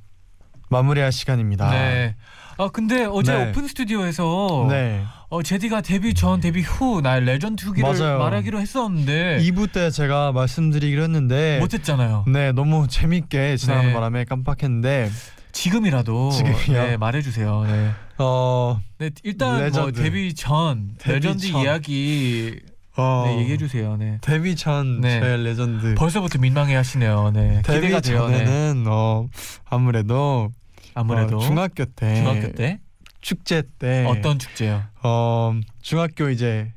마무리할 0.70 1.12
시간입니다. 1.12 1.70
네. 1.70 2.16
아 2.56 2.68
근데 2.68 3.04
어제 3.04 3.32
네. 3.36 3.48
오픈 3.50 3.66
스튜디오에서 3.66 4.66
네. 4.70 5.04
어 5.28 5.42
제디가 5.42 5.80
데뷔 5.80 6.14
전 6.14 6.40
데뷔 6.40 6.62
후 6.62 7.00
나의 7.00 7.24
레전드 7.24 7.66
후기를 7.66 7.92
맞아요. 7.92 8.18
말하기로 8.18 8.60
했었는데 8.60 9.38
2부 9.42 9.72
때 9.72 9.90
제가 9.90 10.30
말씀드리기로 10.32 11.02
했는데 11.02 11.58
못했잖아요. 11.60 12.24
네 12.28 12.52
너무 12.52 12.86
재밌게 12.88 13.56
지나가는 13.56 13.88
네. 13.88 13.94
바람에 13.94 14.24
깜빡했는데 14.24 15.10
지금이라도 15.54 16.30
지금이요? 16.30 16.82
네, 16.84 16.96
말해주세요. 16.96 17.62
네. 17.64 17.90
어, 18.18 18.80
네, 18.98 19.10
일단 19.22 19.60
레전드. 19.60 19.98
뭐 19.98 20.04
데뷔 20.04 20.34
전 20.34 20.94
데뷔 20.98 21.14
레전드 21.14 21.50
전. 21.50 21.62
이야기 21.62 22.60
어 22.96 23.24
네, 23.26 23.40
얘기해 23.40 23.56
주세요. 23.56 23.96
네. 23.96 24.18
데뷔 24.20 24.54
전 24.56 25.00
네. 25.00 25.20
저의 25.20 25.42
레전드 25.44 25.94
벌써부터 25.94 26.38
민망해 26.38 26.74
하시네요. 26.74 27.30
네. 27.32 27.62
데뷔 27.64 27.86
기대가 27.88 28.00
돼요. 28.00 28.28
네. 28.28 28.44
전에는 28.44 28.84
어 28.88 29.26
아무래도 29.64 30.50
아무래도 30.94 31.38
어, 31.38 31.40
중학교 31.40 31.84
때 31.86 32.16
중학교 32.16 32.52
때 32.52 32.78
축제 33.20 33.62
때 33.78 34.04
어떤 34.06 34.38
축제요? 34.38 34.82
어 35.02 35.54
중학교 35.82 36.28
이제 36.30 36.72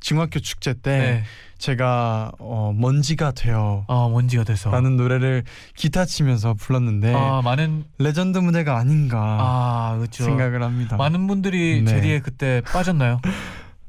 중학교 0.00 0.38
축제 0.40 0.74
때 0.74 0.98
네. 0.98 1.24
제가 1.64 2.32
어 2.38 2.74
먼지가 2.76 3.32
되어 3.32 3.84
아 3.88 4.08
먼지가 4.12 4.44
돼서. 4.44 4.70
라는 4.70 4.96
노래를 4.98 5.44
기타 5.74 6.04
치면서 6.04 6.52
불렀는데 6.54 7.14
아 7.14 7.40
많은 7.42 7.84
레전드 7.98 8.38
무대가 8.38 8.76
아닌가 8.76 9.38
아 9.40 9.96
그렇죠. 9.96 10.24
생각을 10.24 10.62
합니다. 10.62 10.96
많은 10.96 11.26
분들이 11.26 11.82
네. 11.82 11.90
제디에 11.90 12.20
그때 12.20 12.60
빠졌나요? 12.66 13.20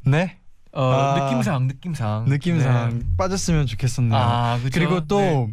네 0.06 0.38
어 0.76 0.92
아, 0.92 1.20
느낌상 1.30 1.68
느낌상 1.68 2.26
느낌상 2.28 3.00
네. 3.00 3.06
빠졌으면 3.18 3.66
좋겠었네요. 3.66 4.20
아 4.20 4.58
그렇죠. 4.60 4.78
그리고 4.78 5.08
또 5.08 5.20
네. 5.20 5.48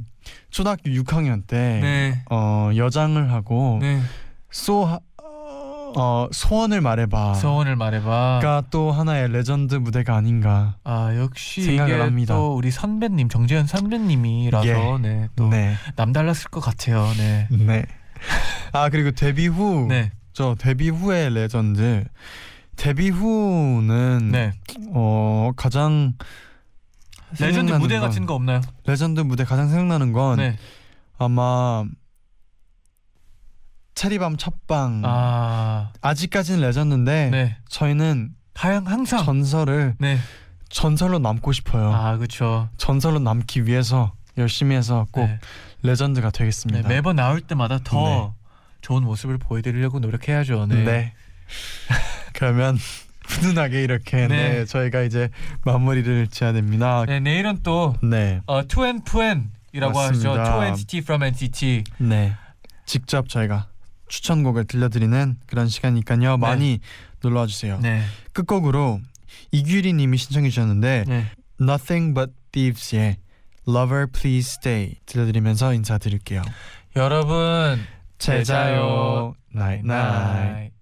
초등학교 0.50 0.90
6학년 0.90 1.46
때 1.46 1.78
네. 1.80 2.24
어, 2.28 2.70
여장을 2.74 3.32
하고 3.32 3.78
네. 3.80 4.00
소 4.50 5.00
어, 5.96 6.28
소원을 6.32 6.80
말해봐. 6.80 7.34
소원을 7.34 7.76
말해봐. 7.76 8.40
가 8.42 8.62
또 8.70 8.90
하나의 8.92 9.30
레전드 9.30 9.74
무대가 9.74 10.16
아닌가. 10.16 10.76
아 10.84 11.14
역시 11.16 11.62
생각을 11.62 11.92
이게 11.94 12.00
합니다. 12.02 12.34
또 12.34 12.54
우리 12.56 12.70
선배님 12.70 13.28
정재현 13.28 13.66
선배님이라서 13.66 14.66
예. 14.66 14.98
네, 15.00 15.28
또 15.36 15.48
네, 15.48 15.74
남달랐을 15.96 16.50
것 16.50 16.60
같아요. 16.60 17.06
네. 17.16 17.48
네. 17.50 17.84
아 18.72 18.88
그리고 18.88 19.10
데뷔 19.10 19.46
후, 19.48 19.86
네. 19.88 20.12
저 20.32 20.54
데뷔 20.58 20.88
후의 20.88 21.30
레전드. 21.34 22.04
데뷔 22.76 23.10
후는 23.10 24.30
네. 24.32 24.52
어 24.94 25.50
가장 25.56 26.14
레전드 27.38 27.72
무대 27.72 27.98
건- 27.98 28.08
같은 28.08 28.26
거 28.26 28.34
없나요? 28.34 28.60
레전드 28.86 29.20
무대 29.20 29.44
가장 29.44 29.68
생각나는 29.68 30.12
건 30.12 30.36
네. 30.38 30.56
아마 31.18 31.84
Cherry 33.94 34.19
Bomb 34.19 34.36
첫방 34.36 35.02
아. 35.04 35.92
아직까지는 36.00 36.60
레전드인데 36.60 37.30
네. 37.30 37.56
저희는 37.68 38.34
항상 38.54 39.24
전설을 39.24 39.96
네. 39.98 40.18
전설로 40.68 41.18
남고 41.18 41.52
싶어요. 41.52 41.92
아, 41.92 42.16
그렇죠. 42.16 42.68
전설로 42.78 43.18
남기 43.18 43.66
위해서 43.66 44.12
열심히 44.38 44.74
해서 44.74 45.06
꼭 45.12 45.26
네. 45.26 45.38
레전드가 45.82 46.30
네, 46.30 46.38
되겠습니다. 46.38 46.88
매번 46.88 47.16
나올 47.16 47.40
때마다 47.40 47.78
더 47.84 48.04
네. 48.04 48.30
좋은 48.80 49.04
모습을 49.04 49.38
보여드리려고 49.38 50.00
노력해야죠. 50.00 50.66
네. 50.66 50.84
네. 50.84 51.12
그러면 52.32 52.78
훈훈하게 53.26 53.82
이렇게 53.82 54.26
네. 54.26 54.48
네. 54.48 54.64
저희가 54.64 55.02
이제 55.02 55.28
마무리를 55.64 56.28
지어야 56.28 56.52
됩니다. 56.52 57.04
네, 57.06 57.20
내일은 57.20 57.60
또 57.62 57.94
네. 58.02 58.40
어, 58.46 58.62
Puen이라고 58.66 59.98
하죠. 59.98 60.34
To 60.34 60.62
NCT 60.64 60.98
from 60.98 61.22
NCT. 61.22 61.84
네. 61.98 62.34
직접 62.86 63.28
저희가 63.28 63.68
추천곡을 64.12 64.66
들려드리는 64.66 65.38
그런 65.46 65.68
시간이니까요. 65.68 66.36
많이 66.36 66.80
놀러와 67.22 67.46
주세요. 67.46 67.78
네. 67.80 68.04
끝곡으로 68.34 69.00
이규리 69.52 69.94
님이 69.94 70.18
신청해 70.18 70.50
주셨는데 70.50 71.04
네. 71.08 71.24
Nothing 71.58 72.12
But 72.12 72.34
Thieves의 72.52 73.16
Lover 73.66 74.08
Please 74.12 74.56
Stay 74.58 74.96
들려드리면서 75.06 75.72
인사드릴게요. 75.72 76.42
여러분 76.94 77.80
제자요. 78.18 79.34
나잇. 79.50 79.82
나잇. 79.86 80.72